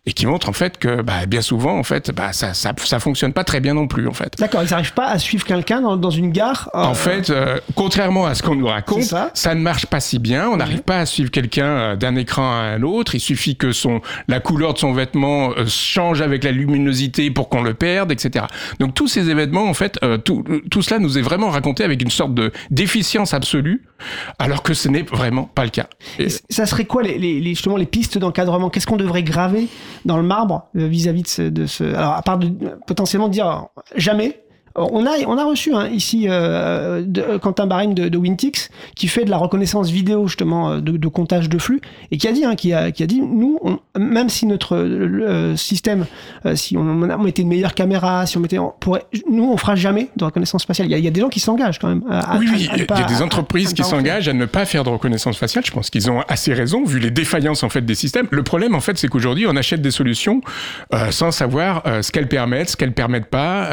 et 0.07 0.13
qui 0.13 0.25
montrent 0.27 0.49
en 0.49 0.53
fait 0.53 0.77
que 0.77 1.01
bah, 1.01 1.25
bien 1.25 1.41
souvent 1.41 1.77
en 1.77 1.83
fait 1.83 2.11
bah, 2.11 2.31
ça, 2.31 2.53
ça 2.53 2.73
ça 2.77 2.99
fonctionne 2.99 3.33
pas 3.33 3.43
très 3.43 3.59
bien 3.59 3.73
non 3.73 3.87
plus 3.87 4.07
en 4.07 4.13
fait. 4.13 4.33
D'accord, 4.37 4.61
ils 4.63 4.69
n'arrivent 4.69 4.93
pas 4.93 5.07
à 5.07 5.17
suivre 5.19 5.43
quelqu'un 5.45 5.81
dans, 5.81 5.97
dans 5.97 6.09
une 6.11 6.31
gare. 6.31 6.69
euh, 6.75 6.79
En 6.83 6.93
fait, 6.93 7.29
euh, 7.29 7.57
contrairement 7.75 8.25
à 8.25 8.35
ce 8.35 8.43
qu'on 8.43 8.55
nous 8.55 8.67
raconte, 8.67 9.03
ça. 9.03 9.31
ça. 9.33 9.55
ne 9.55 9.61
marche 9.61 9.85
pas 9.87 9.99
si 9.99 10.19
bien. 10.19 10.49
On 10.49 10.57
n'arrive 10.57 10.81
pas 10.83 10.99
à 10.99 11.05
suivre 11.05 11.31
quelqu'un 11.31 11.65
euh, 11.65 11.95
d'un 11.95 12.15
écran 12.15 12.43
à 12.43 12.63
un 12.75 12.83
autre. 12.83 13.15
Il 13.15 13.19
suffit 13.19 13.55
que 13.55 13.71
son 13.71 14.01
la 14.27 14.39
couleur 14.39 14.73
de 14.73 14.77
son 14.79 14.93
vêtement 14.93 15.51
euh, 15.57 15.65
change 15.67 16.21
avec 16.21 16.43
la 16.43 16.51
luminosité 16.51 17.31
pour 17.31 17.49
qu'on 17.49 17.63
le 17.63 17.73
perde, 17.73 18.11
etc. 18.11 18.45
Donc 18.79 18.93
tous 18.93 19.07
ces 19.07 19.29
événements, 19.29 19.65
en 19.67 19.73
fait, 19.73 19.97
euh, 20.03 20.17
tout, 20.17 20.43
tout 20.69 20.81
cela 20.81 20.99
nous 20.99 21.17
est 21.17 21.21
vraiment 21.21 21.49
raconté 21.49 21.83
avec 21.83 22.01
une 22.01 22.11
sorte 22.11 22.33
de 22.35 22.51
déficience 22.69 23.33
absolue, 23.33 23.83
alors 24.39 24.61
que 24.63 24.73
ce 24.73 24.87
n'est 24.87 25.01
vraiment 25.03 25.43
pas 25.43 25.63
le 25.63 25.69
cas. 25.71 25.87
Et- 26.19 26.27
ça 26.49 26.65
serait 26.65 26.85
quoi 26.85 27.01
les- 27.03 27.17
les- 27.17 27.41
justement 27.49 27.77
les 27.77 27.85
pistes 27.85 28.17
d'encadrement? 28.17 28.69
Qu'est-ce 28.69 28.85
qu'on 28.87 28.97
devrait 28.97 29.23
graver? 29.23 29.67
Dans 30.05 30.17
le 30.17 30.23
marbre 30.23 30.67
euh, 30.77 30.87
vis-à-vis 30.87 31.23
de 31.23 31.27
ce, 31.27 31.41
de 31.41 31.65
ce- 31.65 31.83
Alors 31.83 32.13
à 32.13 32.21
part 32.21 32.37
de, 32.37 32.49
potentiellement 32.87 33.27
dire 33.27 33.47
euh, 33.77 33.81
jamais. 33.95 34.41
On 34.77 35.05
a, 35.05 35.11
on 35.27 35.37
a 35.37 35.45
reçu 35.45 35.73
hein, 35.73 35.87
ici 35.87 36.25
euh, 36.27 37.01
de, 37.05 37.21
euh, 37.21 37.39
Quentin 37.39 37.65
Barim 37.65 37.93
de, 37.93 38.09
de 38.09 38.17
Wintix 38.17 38.69
qui 38.95 39.07
fait 39.07 39.23
de 39.23 39.29
la 39.29 39.37
reconnaissance 39.37 39.89
vidéo 39.89 40.27
justement 40.27 40.71
euh, 40.71 40.81
de, 40.81 40.97
de 40.97 41.07
comptage 41.07 41.47
de 41.47 41.57
flux 41.57 41.79
et 42.11 42.17
qui 42.17 42.27
a 42.27 42.31
dit, 42.33 42.43
hein, 42.43 42.55
qui, 42.55 42.73
a, 42.73 42.91
qui 42.91 43.01
a 43.03 43.07
dit 43.07 43.21
nous, 43.21 43.57
on- 43.63 43.79
même 43.97 44.27
si 44.29 44.45
notre 44.45 44.75
euh, 44.75 45.55
système, 45.55 46.05
euh, 46.45 46.55
si 46.55 46.75
on, 46.75 46.81
on 46.81 47.17
mettait 47.23 47.41
une 47.43 47.47
meilleure 47.47 47.73
caméra, 47.73 48.25
si 48.25 48.37
on 48.37 48.41
mettait, 48.41 48.59
on 48.59 48.73
pourrait, 48.79 49.05
nous 49.29 49.45
on 49.49 49.55
fera 49.57 49.75
jamais 49.75 50.09
de 50.17 50.25
reconnaissance 50.25 50.65
faciale. 50.65 50.87
Il 50.87 50.91
y 50.91 50.95
a, 50.95 50.97
il 50.97 51.05
y 51.05 51.07
a 51.07 51.11
des 51.11 51.21
gens 51.21 51.29
qui 51.29 51.39
s'engagent 51.39 51.79
quand 51.79 51.87
même. 51.87 52.03
à- 52.09 52.37
Oui, 52.37 52.47
oui, 52.51 52.69
il 52.75 52.79
y 52.79 52.83
a 52.83 53.03
des 53.05 53.21
entreprises 53.21 53.69
à 53.69 53.73
qui 53.73 53.83
s'engagent 53.83 54.27
à 54.27 54.33
ne 54.33 54.45
pas 54.45 54.65
faire 54.65 54.83
de 54.83 54.89
reconnaissance 54.89 55.37
faciale. 55.37 55.63
Je 55.65 55.71
pense 55.71 55.89
qu'ils 55.89 56.11
ont 56.11 56.19
assez 56.27 56.53
raison, 56.53 56.83
vu 56.83 56.99
les 56.99 57.11
défaillances 57.11 57.63
en 57.63 57.69
fait 57.69 57.81
des 57.85 57.95
systèmes. 57.95 58.27
Le 58.31 58.43
problème, 58.43 58.75
en 58.75 58.81
fait, 58.81 58.97
c'est 58.97 59.07
qu'aujourd'hui, 59.07 59.45
on 59.47 59.55
achète 59.55 59.81
des 59.81 59.91
solutions 59.91 60.41
euh, 60.93 61.11
sans 61.11 61.31
savoir 61.31 61.81
euh, 61.87 62.01
ce 62.01 62.11
qu'elles 62.11 62.27
permettent, 62.27 62.71
ce 62.71 62.75
qu'elles 62.77 62.93
permettent 62.93 63.25
pas, 63.29 63.69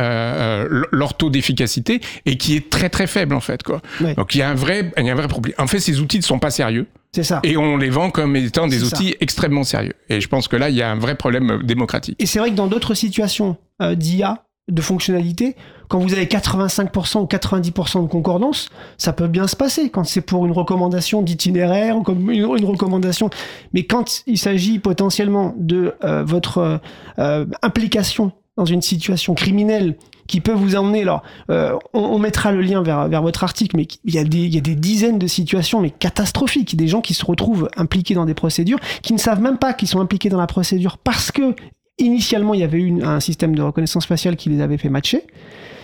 leur 0.92 1.14
taux 1.14 1.30
d'efficacité, 1.30 2.00
et 2.26 2.36
qui 2.36 2.54
est 2.54 2.70
très 2.70 2.88
très 2.90 3.06
faible 3.06 3.34
en 3.34 3.40
fait. 3.40 3.62
Quoi. 3.62 3.80
Ouais. 4.00 4.14
Donc 4.14 4.34
il 4.34 4.38
y 4.38 4.42
a 4.42 4.48
un 4.50 4.54
vrai, 4.54 4.92
il 4.98 5.04
y 5.06 5.08
a 5.08 5.12
un 5.12 5.16
vrai 5.16 5.28
problème. 5.28 5.54
En 5.58 5.66
fait, 5.66 5.80
ces 5.80 5.98
outils 6.00 6.18
ne 6.18 6.22
sont 6.22 6.38
pas 6.38 6.50
sérieux, 6.50 6.86
C'est 7.14 7.24
ça. 7.24 7.40
et 7.42 7.56
on 7.56 7.76
les 7.76 7.90
vend 7.90 8.10
comme 8.10 8.36
étant 8.36 8.66
des 8.68 8.78
ça. 8.80 8.86
outils 8.86 9.16
extrêmement 9.20 9.64
sérieux. 9.64 9.94
Et 10.08 10.20
je 10.20 10.28
pense 10.28 10.48
que 10.48 10.56
là, 10.56 10.68
il 10.70 10.76
y 10.76 10.82
a 10.82 10.90
un 10.90 10.98
vrai 10.98 11.14
problème 11.16 11.50
euh, 11.50 11.62
démocratique. 11.62 12.16
Et 12.18 12.26
c'est 12.26 12.38
vrai 12.38 12.50
que 12.50 12.54
dans 12.56 12.66
d'autres 12.68 12.94
situations 12.94 13.56
euh, 13.80 13.94
d'IA, 13.94 14.44
de 14.70 14.80
fonctionnalité, 14.80 15.56
quand 15.88 15.98
vous 15.98 16.12
avez 16.14 16.24
85% 16.26 17.18
ou 17.18 17.24
90% 17.26 18.02
de 18.04 18.08
concordance, 18.08 18.68
ça 18.96 19.12
peut 19.12 19.26
bien 19.26 19.46
se 19.48 19.56
passer 19.56 19.90
quand 19.90 20.04
c'est 20.04 20.20
pour 20.20 20.46
une 20.46 20.52
recommandation 20.52 21.20
d'itinéraire 21.20 21.96
ou 21.96 22.02
comme 22.02 22.30
une, 22.30 22.44
une 22.56 22.64
recommandation. 22.64 23.28
Mais 23.74 23.84
quand 23.84 24.22
il 24.26 24.38
s'agit 24.38 24.78
potentiellement 24.78 25.54
de 25.58 25.94
euh, 26.04 26.22
votre 26.24 26.80
euh, 27.18 27.44
implication 27.62 28.32
dans 28.56 28.64
une 28.64 28.82
situation 28.82 29.34
criminelle 29.34 29.96
qui 30.26 30.40
peut 30.40 30.52
vous 30.52 30.76
emmener, 30.76 31.02
alors 31.02 31.22
euh, 31.50 31.76
on, 31.92 32.18
mettra 32.18 32.52
le 32.52 32.62
lien 32.62 32.82
vers, 32.82 33.08
vers 33.08 33.22
votre 33.22 33.44
article, 33.44 33.76
mais 33.76 33.86
il 34.04 34.14
y, 34.14 34.18
a 34.18 34.24
des, 34.24 34.46
y 34.46 34.58
a 34.58 34.60
des 34.60 34.74
dizaines 34.74 35.18
de 35.18 35.26
situations 35.26 35.80
mais 35.80 35.90
catastrophiques, 35.90 36.76
des 36.76 36.88
gens 36.88 37.00
qui 37.00 37.14
se 37.14 37.24
retrouvent 37.24 37.68
impliqués 37.76 38.14
dans 38.14 38.24
des 38.24 38.34
procédures, 38.34 38.78
qui 39.02 39.12
ne 39.12 39.18
savent 39.18 39.40
même 39.40 39.58
pas 39.58 39.72
qu'ils 39.72 39.88
sont 39.88 40.00
impliqués 40.00 40.28
dans 40.28 40.40
la 40.40 40.46
procédure 40.46 40.98
parce 40.98 41.32
que 41.32 41.54
initialement 41.98 42.54
il 42.54 42.60
y 42.60 42.64
avait 42.64 42.78
eu 42.78 43.02
un 43.02 43.20
système 43.20 43.54
de 43.54 43.62
reconnaissance 43.62 44.06
faciale 44.06 44.36
qui 44.36 44.48
les 44.48 44.60
avait 44.60 44.78
fait 44.78 44.88
matcher, 44.88 45.24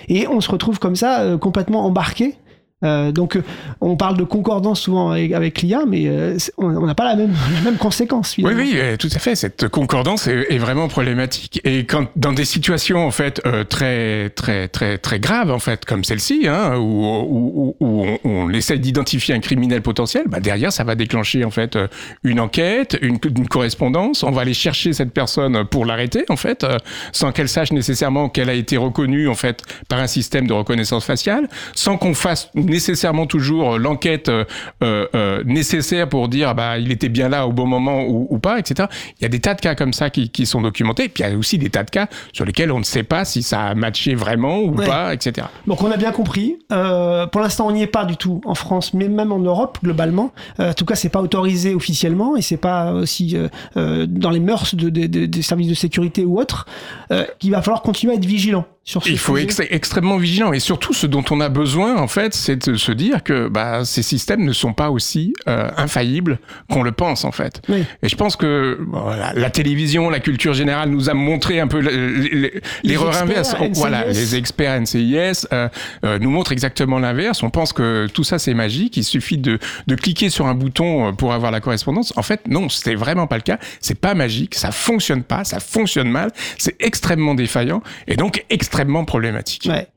et 0.08 0.26
on 0.26 0.40
se 0.40 0.50
retrouve 0.50 0.78
comme 0.78 0.96
ça 0.96 1.20
euh, 1.20 1.38
complètement 1.38 1.84
embarqué. 1.84 2.36
Euh, 2.84 3.10
donc 3.10 3.34
euh, 3.34 3.42
on 3.80 3.96
parle 3.96 4.16
de 4.16 4.22
concordance 4.22 4.80
souvent 4.82 5.10
avec, 5.10 5.32
avec 5.32 5.62
l'IA, 5.62 5.80
mais 5.86 6.06
euh, 6.06 6.36
on 6.58 6.86
n'a 6.86 6.94
pas 6.94 7.04
la 7.04 7.16
même, 7.16 7.32
la 7.54 7.60
même 7.62 7.76
conséquence. 7.78 8.36
Oui, 8.38 8.44
finalement. 8.50 8.62
oui, 8.92 8.98
tout 8.98 9.08
à 9.12 9.18
fait. 9.18 9.34
Cette 9.34 9.68
concordance 9.68 10.28
est, 10.28 10.46
est 10.50 10.58
vraiment 10.58 10.86
problématique. 10.86 11.60
Et 11.64 11.84
quand 11.86 12.06
dans 12.14 12.32
des 12.32 12.44
situations 12.44 13.04
en 13.06 13.10
fait 13.10 13.40
euh, 13.46 13.64
très 13.64 14.30
très 14.30 14.68
très 14.68 14.96
très 14.98 15.18
graves 15.18 15.50
en 15.50 15.58
fait, 15.58 15.84
comme 15.84 16.04
celle-ci, 16.04 16.46
hein, 16.46 16.76
où, 16.76 17.04
où, 17.04 17.74
où- 17.80 17.86
où 17.86 18.04
on, 18.04 18.18
on 18.24 18.50
essaie 18.50 18.78
d'identifier 18.78 19.34
un 19.34 19.40
criminel 19.40 19.82
potentiel, 19.82 20.24
bah 20.28 20.38
derrière 20.40 20.72
ça 20.72 20.84
va 20.84 20.94
déclencher 20.94 21.44
en 21.44 21.50
fait 21.50 21.76
une 22.22 22.38
enquête, 22.38 22.96
une, 23.02 23.18
une 23.36 23.48
correspondance. 23.48 24.22
On 24.22 24.30
va 24.30 24.42
aller 24.42 24.54
chercher 24.54 24.92
cette 24.92 25.12
personne 25.12 25.64
pour 25.64 25.84
l'arrêter 25.84 26.24
en 26.28 26.36
fait, 26.36 26.64
sans 27.12 27.32
qu'elle 27.32 27.48
sache 27.48 27.72
nécessairement 27.72 28.28
qu'elle 28.28 28.50
a 28.50 28.54
été 28.54 28.76
reconnue 28.76 29.28
en 29.28 29.34
fait 29.34 29.62
par 29.88 29.98
un 29.98 30.06
système 30.06 30.46
de 30.46 30.52
reconnaissance 30.52 31.04
faciale, 31.04 31.48
sans 31.74 31.96
qu'on 31.98 32.14
fasse 32.14 32.50
nécessairement 32.68 33.26
toujours 33.26 33.78
l'enquête 33.78 34.28
euh, 34.28 34.44
euh, 34.82 35.06
euh, 35.14 35.42
nécessaire 35.44 36.08
pour 36.08 36.28
dire 36.28 36.54
bah 36.54 36.78
il 36.78 36.92
était 36.92 37.08
bien 37.08 37.28
là 37.28 37.46
au 37.46 37.52
bon 37.52 37.66
moment 37.66 38.02
ou, 38.04 38.26
ou 38.30 38.38
pas, 38.38 38.58
etc. 38.58 38.88
Il 39.18 39.22
y 39.22 39.26
a 39.26 39.28
des 39.28 39.40
tas 39.40 39.54
de 39.54 39.60
cas 39.60 39.74
comme 39.74 39.92
ça 39.92 40.10
qui, 40.10 40.30
qui 40.30 40.46
sont 40.46 40.60
documentés. 40.60 41.04
Et 41.04 41.08
puis 41.08 41.24
il 41.24 41.30
y 41.30 41.32
a 41.32 41.36
aussi 41.36 41.58
des 41.58 41.70
tas 41.70 41.84
de 41.84 41.90
cas 41.90 42.08
sur 42.32 42.44
lesquels 42.44 42.70
on 42.72 42.78
ne 42.78 42.84
sait 42.84 43.02
pas 43.02 43.24
si 43.24 43.42
ça 43.42 43.62
a 43.66 43.74
matché 43.74 44.14
vraiment 44.14 44.58
ou 44.60 44.74
Ouais. 44.78 44.86
pas, 44.86 45.12
etc. 45.14 45.46
Donc 45.66 45.82
on 45.82 45.90
a 45.90 45.96
bien 45.96 46.12
compris. 46.12 46.56
Euh, 46.72 47.26
pour 47.26 47.40
l'instant, 47.40 47.66
on 47.66 47.72
n'y 47.72 47.82
est 47.82 47.86
pas 47.88 48.04
du 48.04 48.16
tout 48.16 48.40
en 48.44 48.54
France, 48.54 48.94
mais 48.94 49.08
même 49.08 49.32
en 49.32 49.38
Europe 49.40 49.78
globalement. 49.82 50.32
Euh, 50.60 50.70
en 50.70 50.74
tout 50.74 50.84
cas, 50.84 50.94
c'est 50.94 51.08
pas 51.08 51.20
autorisé 51.20 51.74
officiellement 51.74 52.36
et 52.36 52.42
c'est 52.42 52.56
pas 52.58 52.92
aussi 52.92 53.36
euh, 53.36 53.48
euh, 53.76 54.06
dans 54.08 54.30
les 54.30 54.40
mœurs 54.40 54.74
de- 54.74 54.88
de- 54.90 55.06
de- 55.06 55.26
des 55.26 55.42
services 55.42 55.68
de 55.68 55.74
sécurité 55.74 56.24
ou 56.24 56.38
autres. 56.38 56.66
Euh, 57.10 57.24
qu'il 57.38 57.50
va 57.50 57.62
falloir 57.62 57.82
continuer 57.82 58.12
à 58.12 58.16
être 58.16 58.24
vigilant 58.26 58.66
sur 58.88 59.02
ce 59.04 59.10
Il 59.10 59.18
faut 59.18 59.36
être 59.36 59.60
extrêmement 59.70 60.16
vigilant 60.16 60.54
et 60.54 60.60
surtout 60.60 60.94
ce 60.94 61.06
dont 61.06 61.24
on 61.30 61.40
a 61.42 61.50
besoin 61.50 61.96
en 61.98 62.08
fait, 62.08 62.32
c'est 62.32 62.68
de 62.70 62.76
se 62.76 62.90
dire 62.90 63.22
que 63.22 63.48
bah, 63.48 63.84
ces 63.84 64.02
systèmes 64.02 64.44
ne 64.44 64.52
sont 64.54 64.72
pas 64.72 64.90
aussi 64.90 65.34
euh, 65.46 65.68
infaillibles 65.76 66.38
qu'on 66.70 66.82
le 66.82 66.92
pense 66.92 67.26
en 67.26 67.30
fait. 67.32 67.60
Oui. 67.68 67.84
Et 68.02 68.08
je 68.08 68.16
pense 68.16 68.34
que 68.36 68.78
voilà, 68.90 69.34
la 69.34 69.50
télévision, 69.50 70.08
la 70.08 70.20
culture 70.20 70.54
générale 70.54 70.88
nous 70.88 71.10
a 71.10 71.14
montré 71.14 71.60
un 71.60 71.68
peu 71.68 71.80
le- 71.80 71.90
le- 71.90 72.28
le- 72.28 72.60
l'erreur 72.82 73.14
inverse. 73.14 73.54
NCIS. 73.60 73.72
Voilà, 73.74 74.06
les 74.06 74.36
experts 74.36 74.80
NCIS 74.80 75.46
euh, 75.52 75.68
euh, 76.04 76.18
nous 76.18 76.30
montrent 76.30 76.52
exactement 76.52 76.98
l'inverse. 76.98 77.42
On 77.42 77.50
pense 77.50 77.74
que 77.74 78.06
tout 78.14 78.24
ça 78.24 78.38
c'est 78.38 78.54
magique. 78.54 78.96
Il 78.96 79.04
suffit 79.04 79.36
de, 79.36 79.58
de 79.86 79.94
cliquer 79.96 80.30
sur 80.30 80.46
un 80.46 80.54
bouton 80.54 81.08
euh, 81.08 81.12
pour 81.12 81.34
avoir 81.34 81.50
la 81.52 81.60
correspondance. 81.60 82.14
En 82.16 82.22
fait, 82.22 82.48
non, 82.48 82.70
c'est 82.70 82.94
vraiment 82.94 83.26
pas 83.26 83.36
le 83.36 83.42
cas. 83.42 83.58
C'est 83.80 84.00
pas 84.00 84.14
magique. 84.14 84.54
Ça 84.54 84.70
fonctionne 84.70 85.24
pas. 85.24 85.44
Ça 85.44 85.60
fonctionne 85.60 86.08
mal. 86.08 86.30
C'est 86.56 86.76
extrêmement 86.80 87.34
défaillant 87.34 87.82
et 88.06 88.16
donc 88.16 88.46
extrêmement 88.48 88.77
problématique. 89.04 89.66
Ouais. 89.68 89.88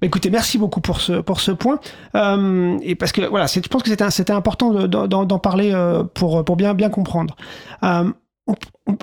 Bah, 0.00 0.06
écoutez, 0.06 0.30
merci 0.30 0.58
beaucoup 0.58 0.80
pour 0.80 1.00
ce, 1.00 1.20
pour 1.20 1.40
ce 1.40 1.52
point. 1.52 1.78
Euh, 2.14 2.78
et 2.82 2.94
parce 2.94 3.12
que 3.12 3.22
voilà, 3.22 3.46
je 3.46 3.60
pense 3.60 3.82
que 3.82 3.88
c'était, 3.88 4.04
important 4.32 4.72
de- 4.72 4.86
d'en, 5.06 5.24
parler 5.38 5.70
euh, 5.72 6.04
pour, 6.04 6.44
pour 6.44 6.56
bien, 6.56 6.74
bien 6.74 6.90
comprendre. 6.90 7.36
Euh, 7.82 8.10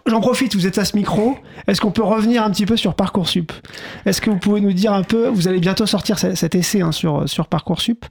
J'en 0.06 0.20
profite, 0.20 0.54
vous 0.56 0.68
êtes 0.68 0.78
à 0.80 0.84
ce 0.86 0.98
micro. 0.98 1.38
Est-ce 1.68 1.80
qu'on 1.80 1.92
peut 1.92 2.04
revenir 2.04 2.44
un 2.44 2.52
petit 2.52 2.66
peu 2.66 2.76
sur 2.76 2.94
Parcoursup? 2.94 3.54
Est-ce 4.06 4.20
que 4.20 4.30
vous 4.30 4.38
pouvez 4.38 4.60
nous 4.60 4.74
dire 4.74 4.92
un 4.92 5.04
peu, 5.04 5.28
vous 5.30 5.48
allez 5.48 5.60
bientôt 5.60 5.86
sortir 5.86 6.20
ce- 6.20 6.36
cet 6.36 6.56
essai 6.56 6.82
hein, 6.82 6.92
sur, 6.92 7.28
sur 7.30 7.48
Parcoursup. 7.48 8.04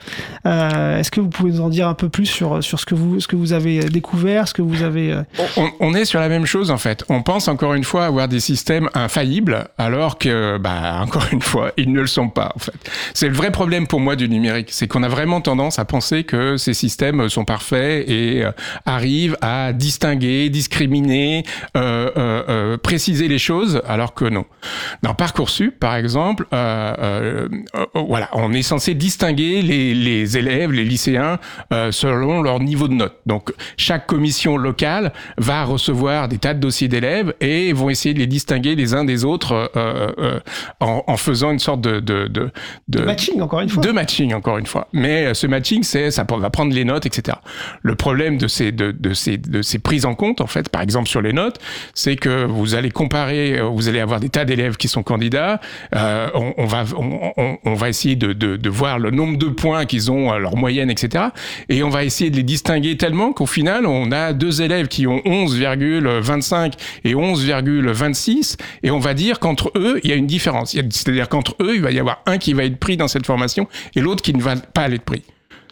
Euh, 0.47 0.99
Est-ce 0.99 1.11
que 1.11 1.21
vous 1.21 1.29
pouvez 1.29 1.51
nous 1.53 1.61
en 1.61 1.69
dire 1.69 1.87
un 1.89 1.93
peu 1.95 2.09
plus 2.09 2.25
sur, 2.25 2.63
sur 2.65 2.81
ce, 2.81 2.87
que 2.87 2.95
vous, 2.95 3.21
ce 3.21 3.29
que 3.29 3.37
vous 3.37 3.53
avez 3.53 3.81
découvert, 3.91 4.49
ce 4.49 4.55
que 4.55 4.63
vous 4.63 4.83
avez... 4.83 5.13
euh, 5.13 5.23
On, 5.59 5.69
on 5.81 5.95
est 5.95 6.07
sur 6.07 6.19
la 6.21 6.29
même 6.31 6.47
chose 6.47 6.71
en 6.71 6.79
fait. 6.79 7.05
On 7.11 7.23
pense 7.23 7.47
encore 7.49 7.75
une 7.75 7.85
fois 7.85 8.07
avoir 8.07 8.29
des 8.29 8.41
systèmes 8.41 8.89
infaillibles, 8.95 9.69
alors 9.77 10.17
que, 10.19 10.57
bah, 10.59 11.01
encore 11.03 11.27
une 11.31 11.43
fois, 11.43 11.73
ils 11.77 11.93
ne 11.93 12.01
le 12.01 12.07
sont 12.07 12.31
pas 12.31 12.53
en 12.57 12.59
fait. 12.59 12.73
C'est 13.13 13.29
le 13.29 13.35
vrai 13.35 13.51
problème 13.51 13.87
pour 13.87 14.01
moi 14.01 14.17
du 14.17 14.29
numérique, 14.31 14.69
c'est 14.71 14.89
qu'on 14.89 15.03
a 15.03 15.09
vraiment 15.09 15.43
tendance 15.43 15.79
à 15.79 15.85
penser 15.85 16.25
que 16.25 16.57
ces 16.57 16.73
systèmes 16.75 17.29
sont 17.29 17.45
parfaits 17.45 18.09
et 18.09 18.45
euh, 18.45 18.53
arrivent 18.87 19.37
à 19.43 19.75
distinguer, 19.75 20.49
discriminer, 20.49 21.26
euh, 21.77 22.11
euh, 22.17 22.43
euh, 22.49 22.77
préciser 22.77 23.29
les 23.29 23.39
choses, 23.39 23.81
alors 23.87 24.15
que 24.15 24.25
non. 24.25 24.45
Dans 25.03 25.15
Parcoursup, 25.15 25.79
par 25.79 25.97
exemple, 25.97 26.47
voilà, 27.95 28.29
on 28.33 28.53
est 28.53 28.63
censé 28.63 28.95
distinguer 28.95 29.63
les, 29.63 29.95
les 29.95 30.37
élèves, 30.39 30.73
les 30.73 30.85
lycéens, 30.85 31.39
selon 31.91 32.43
leur 32.43 32.61
niveau 32.61 32.89
de 32.89 32.95
note. 32.95 33.17
Donc, 33.27 33.53
chaque 33.77 34.07
commission 34.07 34.57
locale 34.57 35.13
va 35.39 35.65
recevoir 35.65 36.29
des 36.29 36.39
tas 36.39 36.55
de 36.55 36.61
dossiers 36.61 36.89
d'élèves 36.89 37.35
et 37.41 37.73
vont 37.73 37.91
essayer 37.91 38.15
de 38.15 38.19
les 38.19 38.27
distinguer 38.27 38.75
les 38.75 38.95
uns 38.95 39.05
des 39.05 39.25
autres 39.25 39.71
en, 40.81 41.03
en 41.07 41.17
faisant 41.17 41.51
une 41.53 41.59
sorte 41.59 41.81
de, 41.81 42.01
de, 42.01 42.27
de, 42.29 42.51
de- 42.89 43.01
matching, 43.05 43.41
encore 43.41 43.61
une 43.61 43.69
fois 43.69 43.83
de 43.83 43.91
matching, 43.91 44.35
encore 44.35 44.59
une 44.59 44.67
fois. 44.67 44.89
Mais 44.93 45.35
ce 45.35 45.47
matching, 45.47 45.83
c'est 45.83 46.11
ça 46.11 46.25
va 46.29 46.51
prendre 46.51 46.75
les 46.75 46.85
notes, 46.85 47.07
etc. 47.07 47.39
Le 47.83 47.95
problème 47.95 48.39
de 48.39 48.49
ces, 48.49 48.73
de, 48.73 48.93
de 48.93 49.15
ces, 49.15 49.39
de 49.39 49.63
ces 49.63 49.79
prises 49.79 50.05
en 50.07 50.15
compte, 50.15 50.41
en 50.41 50.47
fait, 50.47 50.69
par 50.69 50.83
exemple 50.83 51.09
sur 51.09 51.16
les 51.21 51.33
notes, 51.33 51.59
c'est 51.95 52.17
que 52.17 52.45
vous 52.45 52.75
allez 52.75 52.91
comparer, 52.91 53.59
euh, 53.59 53.65
vous 53.65 53.89
allez 53.89 54.01
avoir 54.01 54.21
des 54.21 54.29
tas 54.29 54.45
d'élèves 54.45 54.77
qui 54.77 54.89
sont 54.89 55.03
candidats. 55.03 55.61
euh, 55.95 56.29
on, 56.35 56.67
va, 56.67 56.85
on, 56.97 57.75
va 57.75 57.89
essayer 57.89 58.17
de, 58.17 58.33
de, 58.33 58.71
voir 58.71 58.99
le 58.99 59.11
nombre 59.11 59.39
de 59.39 59.47
points 59.47 59.87
qu'ils 59.87 60.11
ont, 60.11 60.33
euh, 60.33 60.39
leur 60.39 60.57
moyenne, 60.57 60.91
etc. 60.91 61.27
Et 61.69 61.83
on 61.83 61.89
va 61.89 62.05
essayer 62.05 62.31
de 62.31 62.37
les 62.37 62.43
distinguer 62.43 62.97
tellement 62.97 63.33
qu'au 63.33 63.47
final, 63.47 63.87
on 63.87 64.13
a 64.13 64.33
deux 64.33 64.63
élèves 64.63 64.89
qui 64.89 65.07
ont 65.07 65.19
11,25 65.19 66.73
et 67.05 67.15
11,26, 67.15 68.57
et 68.83 68.91
on 68.91 68.99
va 68.99 69.15
dire 69.15 69.39
qu'entre 69.39 69.73
eux, 69.77 70.01
il 70.03 70.11
y 70.11 70.13
a 70.13 70.17
une 70.17 70.27
différence. 70.27 70.73
C'est-à-dire 70.73 71.29
qu'entre 71.29 71.57
eux, 71.61 71.75
il 71.75 71.83
va 71.83 71.91
y 71.91 71.99
avoir 71.99 72.23
un 72.27 72.39
qui 72.39 72.53
va 72.53 72.65
être 72.65 72.79
pris 72.79 72.97
dans 72.97 73.09
cette 73.09 73.27
formation 73.27 73.69
et 73.95 74.01
l'autre 74.01 74.23
qui 74.23 74.35
ne 74.35 74.43
va 74.43 74.57
pas 74.57 74.83
aller 74.83 74.97
être 74.97 75.05
pris. 75.05 75.23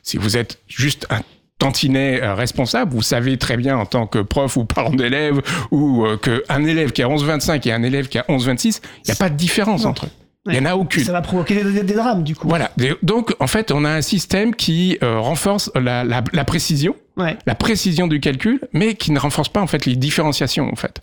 Si 0.02 0.16
vous 0.18 0.36
êtes 0.36 0.60
juste 0.68 1.06
un 1.10 1.20
tantinet 1.58 2.20
euh, 2.22 2.34
responsable. 2.34 2.92
Vous 2.92 3.02
savez 3.02 3.36
très 3.38 3.56
bien 3.56 3.76
en 3.76 3.86
tant 3.86 4.06
que 4.06 4.18
prof 4.18 4.56
ou 4.56 4.64
parent 4.64 4.90
d'élève 4.90 5.40
ou 5.70 6.04
euh, 6.04 6.16
qu'un 6.16 6.64
élève 6.64 6.92
qui 6.92 7.02
a 7.02 7.08
11,25 7.08 7.68
et 7.68 7.72
un 7.72 7.82
élève 7.82 8.08
qui 8.08 8.18
a 8.18 8.22
11,26, 8.28 8.80
il 9.04 9.08
n'y 9.08 9.12
a 9.12 9.16
pas 9.16 9.30
de 9.30 9.36
différence 9.36 9.84
Non. 9.84 9.90
entre 9.90 10.06
eux. 10.06 10.10
Il 10.46 10.52
n'y 10.52 10.58
en 10.58 10.66
a 10.66 10.74
aucune. 10.74 11.02
Ça 11.02 11.12
va 11.12 11.22
provoquer 11.22 11.54
des, 11.54 11.72
des- 11.72 11.82
des 11.84 11.94
drames, 11.94 12.22
du 12.22 12.36
coup. 12.36 12.48
Voilà. 12.48 12.70
Donc, 13.02 13.34
en 13.40 13.46
fait, 13.46 13.70
on 13.72 13.82
a 13.86 13.88
un 13.90 14.02
système 14.02 14.54
qui 14.54 14.98
euh, 15.02 15.18
renforce 15.18 15.70
la, 15.74 16.04
la- 16.04 16.22
la 16.34 16.44
précision, 16.44 16.94
Ouais. 17.16 17.38
la 17.46 17.54
précision 17.54 18.08
du 18.08 18.20
calcul, 18.20 18.60
mais 18.74 18.94
qui 18.94 19.10
ne 19.10 19.18
renforce 19.18 19.48
pas 19.48 19.62
en 19.62 19.66
fait 19.68 19.86
les 19.86 19.94
différenciations 19.96 20.68
en 20.70 20.74
fait. 20.76 21.00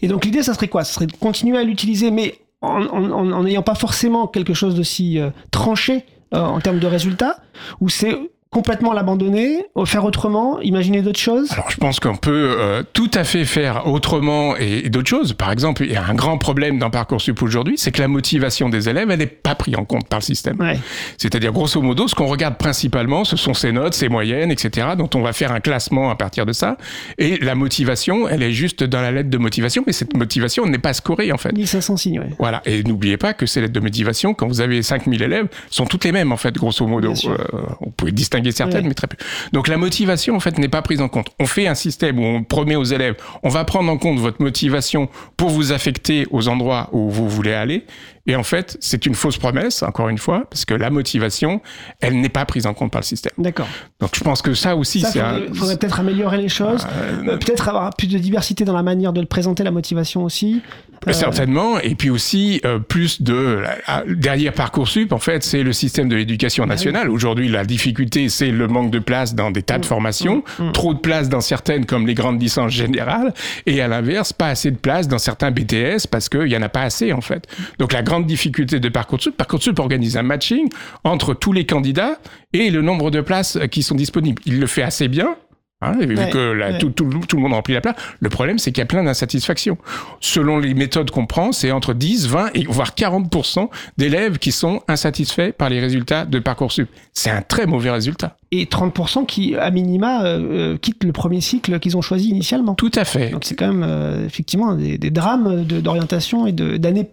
Et 0.00 0.06
donc 0.08 0.24
l'idée, 0.24 0.42
ça 0.44 0.54
serait 0.54 0.68
quoi? 0.68 0.84
Ça 0.84 0.94
serait 0.94 1.06
de 1.08 1.12
continuer 1.12 1.58
à 1.58 1.64
l'utiliser, 1.64 2.10
mais 2.12 2.38
en 2.62 3.42
n'ayant 3.42 3.62
pas 3.62 3.74
forcément 3.74 4.26
quelque 4.28 4.54
chose 4.54 4.76
d'aussi 4.76 5.18
euh, 5.18 5.30
tranché 5.50 6.04
euh, 6.34 6.38
en 6.40 6.60
termes 6.60 6.78
de 6.78 6.86
résultats, 6.86 7.36
ou 7.80 7.88
c'est 7.88 8.16
complètement 8.50 8.92
l'abandonner, 8.92 9.64
euh, 9.76 9.84
faire 9.84 10.04
autrement, 10.04 10.60
imaginer 10.60 11.02
d'autres 11.02 11.20
choses? 11.20 11.52
Alors, 11.52 11.70
je 11.70 11.76
pense 11.76 12.00
qu'on 12.00 12.16
peut 12.16 12.56
euh, 12.58 12.82
tout 12.92 13.10
à 13.14 13.22
fait 13.22 13.44
faire 13.44 13.86
autrement 13.86 14.56
et, 14.56 14.86
et 14.86 14.90
d'autres 14.90 15.08
choses. 15.08 15.34
Par 15.34 15.52
exemple, 15.52 15.84
il 15.84 15.92
y 15.92 15.96
a 15.96 16.04
un 16.04 16.14
grand 16.14 16.36
problème 16.36 16.78
dans 16.78 16.90
Parcoursup 16.90 17.40
aujourd'hui, 17.42 17.74
c'est 17.78 17.92
que 17.92 18.00
la 18.00 18.08
motivation 18.08 18.68
des 18.68 18.88
élèves, 18.88 19.08
elle 19.08 19.20
n'est 19.20 19.26
pas 19.26 19.54
prise 19.54 19.76
en 19.76 19.84
compte 19.84 20.08
par 20.08 20.18
le 20.18 20.24
système. 20.24 20.58
Ouais. 20.58 20.78
C'est-à-dire, 21.16 21.52
grosso 21.52 21.80
modo, 21.80 22.08
ce 22.08 22.16
qu'on 22.16 22.26
regarde 22.26 22.56
principalement, 22.56 23.24
ce 23.24 23.36
sont 23.36 23.54
ses 23.54 23.70
notes, 23.70 23.94
ses 23.94 24.08
moyennes, 24.08 24.50
etc., 24.50 24.88
dont 24.98 25.10
on 25.14 25.22
va 25.22 25.32
faire 25.32 25.52
un 25.52 25.60
classement 25.60 26.10
à 26.10 26.16
partir 26.16 26.44
de 26.44 26.52
ça. 26.52 26.76
Et 27.18 27.38
la 27.38 27.54
motivation, 27.54 28.28
elle 28.28 28.42
est 28.42 28.52
juste 28.52 28.82
dans 28.82 29.00
la 29.00 29.12
lettre 29.12 29.30
de 29.30 29.38
motivation, 29.38 29.84
mais 29.86 29.92
cette 29.92 30.16
motivation 30.16 30.66
n'est 30.66 30.78
pas 30.78 30.92
scorée, 30.92 31.30
en 31.30 31.38
fait. 31.38 31.52
1500 31.52 31.96
signes, 31.96 32.18
ouais. 32.18 32.30
Voilà. 32.40 32.62
Et 32.64 32.82
n'oubliez 32.82 33.16
pas 33.16 33.32
que 33.32 33.46
ces 33.46 33.60
lettres 33.60 33.74
de 33.74 33.80
motivation, 33.80 34.34
quand 34.34 34.48
vous 34.48 34.60
avez 34.60 34.82
5000 34.82 35.22
élèves, 35.22 35.46
sont 35.70 35.86
toutes 35.86 36.04
les 36.04 36.10
mêmes, 36.10 36.32
en 36.32 36.36
fait, 36.36 36.56
grosso 36.56 36.84
modo. 36.84 37.14
Euh, 37.26 37.36
on 37.80 37.90
peut 37.90 38.10
distinguer 38.10 38.39
certaines, 38.50 38.82
Ouais. 38.82 38.88
mais 38.88 38.94
très 38.94 39.06
peu. 39.06 39.16
Donc 39.52 39.68
la 39.68 39.76
motivation, 39.76 40.34
en 40.36 40.40
fait, 40.40 40.58
n'est 40.58 40.68
pas 40.68 40.82
prise 40.82 41.00
en 41.00 41.08
compte. 41.08 41.28
On 41.38 41.46
fait 41.46 41.66
un 41.66 41.74
système 41.74 42.18
où 42.18 42.24
on 42.24 42.42
promet 42.44 42.76
aux 42.76 42.84
élèves, 42.84 43.16
on 43.42 43.48
va 43.50 43.64
prendre 43.64 43.90
en 43.92 43.98
compte 43.98 44.18
votre 44.18 44.40
motivation 44.42 45.08
pour 45.36 45.50
vous 45.50 45.72
affecter 45.72 46.26
aux 46.30 46.48
endroits 46.48 46.88
où 46.92 47.10
vous 47.10 47.28
voulez 47.28 47.52
aller. 47.52 47.84
Et 48.26 48.36
en 48.36 48.42
fait, 48.42 48.76
c'est 48.80 49.06
une 49.06 49.14
fausse 49.14 49.38
promesse, 49.38 49.82
encore 49.82 50.08
une 50.08 50.18
fois, 50.18 50.44
parce 50.50 50.64
que 50.64 50.74
la 50.74 50.90
motivation, 50.90 51.60
elle 52.00 52.20
n'est 52.20 52.28
pas 52.28 52.44
prise 52.44 52.66
en 52.66 52.74
compte 52.74 52.92
par 52.92 53.00
le 53.00 53.06
système. 53.06 53.32
D'accord. 53.38 53.66
Donc 53.98 54.10
je 54.14 54.22
pense 54.22 54.40
que 54.42 54.54
ça 54.54 54.76
aussi, 54.76 55.00
c'est 55.00 55.20
un... 55.20 55.40
faudrait 55.54 55.76
peut-être 55.78 56.00
améliorer 56.00 56.36
les 56.38 56.48
choses, 56.48 56.86
Euh, 56.86 57.32
Euh, 57.32 57.36
peut-être 57.38 57.68
avoir 57.68 57.90
plus 57.96 58.06
de 58.06 58.18
diversité 58.18 58.64
dans 58.64 58.74
la 58.74 58.82
manière 58.82 59.12
de 59.12 59.20
le 59.20 59.26
présenter, 59.26 59.64
la 59.64 59.70
motivation 59.70 60.22
aussi. 60.24 60.62
Euh, 61.08 61.12
Certainement, 61.12 61.80
et 61.80 61.94
puis 61.94 62.10
aussi 62.10 62.60
euh, 62.66 62.78
plus 62.78 63.22
de 63.22 63.62
ah, 63.86 64.02
derrière 64.06 64.52
parcoursup. 64.52 65.12
En 65.12 65.18
fait, 65.18 65.42
c'est 65.42 65.62
le 65.62 65.72
système 65.72 66.08
de 66.10 66.16
l'éducation 66.16 66.66
nationale. 66.66 67.08
Aujourd'hui, 67.08 67.48
la 67.48 67.64
difficulté, 67.64 68.28
c'est 68.30 68.50
le 68.50 68.66
manque 68.68 68.90
de 68.90 68.98
place 68.98 69.34
dans 69.34 69.50
des 69.50 69.62
tas 69.62 69.78
de 69.78 69.86
formations, 69.86 70.42
trop 70.72 70.94
de 70.94 70.98
place 70.98 71.28
dans 71.28 71.40
certaines 71.40 71.86
comme 71.86 72.06
les 72.06 72.14
grandes 72.14 72.40
licences 72.40 72.72
générales, 72.72 73.34
et 73.66 73.80
à 73.80 73.88
l'inverse, 73.88 74.32
pas 74.32 74.48
assez 74.48 74.70
de 74.70 74.78
place 74.78 75.08
dans 75.08 75.18
certains 75.18 75.50
BTS 75.50 76.06
parce 76.10 76.28
qu'il 76.28 76.48
y 76.48 76.56
en 76.56 76.62
a 76.62 76.68
pas 76.68 76.82
assez 76.82 77.12
en 77.12 77.20
fait. 77.20 77.46
Donc 77.78 77.92
la 77.92 78.02
grande 78.02 78.26
difficulté 78.26 78.80
de 78.80 78.88
parcoursup, 78.88 79.36
parcoursup 79.36 79.78
organise 79.78 80.16
un 80.16 80.22
matching 80.22 80.68
entre 81.04 81.34
tous 81.34 81.52
les 81.52 81.66
candidats 81.66 82.18
et 82.52 82.70
le 82.70 82.82
nombre 82.82 83.10
de 83.10 83.20
places 83.20 83.58
qui 83.70 83.82
sont 83.82 83.94
disponibles. 83.94 84.40
Il 84.46 84.60
le 84.60 84.66
fait 84.66 84.82
assez 84.82 85.08
bien. 85.08 85.36
Hein, 85.82 85.92
vu 85.98 86.14
Ouais, 86.14 86.28
que 86.28 86.38
la- 86.38 86.72
ouais. 86.72 86.78
tout, 86.78 86.90
tout, 86.90 87.08
tout 87.26 87.36
le 87.36 87.42
monde 87.42 87.54
remplit 87.54 87.72
la 87.72 87.80
place. 87.80 87.94
Le 88.20 88.28
problème, 88.28 88.58
c'est 88.58 88.70
qu'il 88.70 88.80
y 88.80 88.82
a 88.82 88.86
plein 88.86 89.02
d'insatisfactions. 89.02 89.78
Selon 90.20 90.58
les 90.58 90.74
méthodes 90.74 91.10
qu'on 91.10 91.24
prend, 91.24 91.52
c'est 91.52 91.70
entre 91.72 91.94
10, 91.94 92.26
20 92.28 92.50
et 92.54 92.64
voire 92.68 92.94
40% 92.94 93.70
d'élèves 93.96 94.38
qui 94.38 94.52
sont 94.52 94.82
insatisfaits 94.88 95.52
par 95.56 95.70
les 95.70 95.80
résultats 95.80 96.26
de 96.26 96.38
Parcoursup. 96.38 96.86
C'est 97.14 97.30
un 97.30 97.40
très 97.40 97.64
mauvais 97.64 97.90
résultat. 97.90 98.36
Et 98.52 98.66
30% 98.66 99.24
qui, 99.24 99.56
à 99.56 99.70
minima, 99.70 100.24
euh, 100.24 100.72
euh, 100.74 100.76
quittent 100.76 101.04
le 101.04 101.12
premier 101.12 101.40
cycle 101.40 101.78
qu'ils 101.78 101.96
ont 101.96 102.02
choisi 102.02 102.28
initialement. 102.28 102.74
Tout 102.74 102.92
à 102.94 103.06
fait. 103.06 103.30
Donc 103.30 103.44
c'est 103.44 103.54
quand 103.54 103.68
même 103.68 103.84
euh, 103.86 104.26
effectivement 104.26 104.74
des, 104.74 104.98
des 104.98 105.10
drames 105.10 105.64
de- 105.64 105.80
d'orientation 105.80 106.46
et 106.46 106.52
de- 106.52 106.76
d'années 106.76 107.08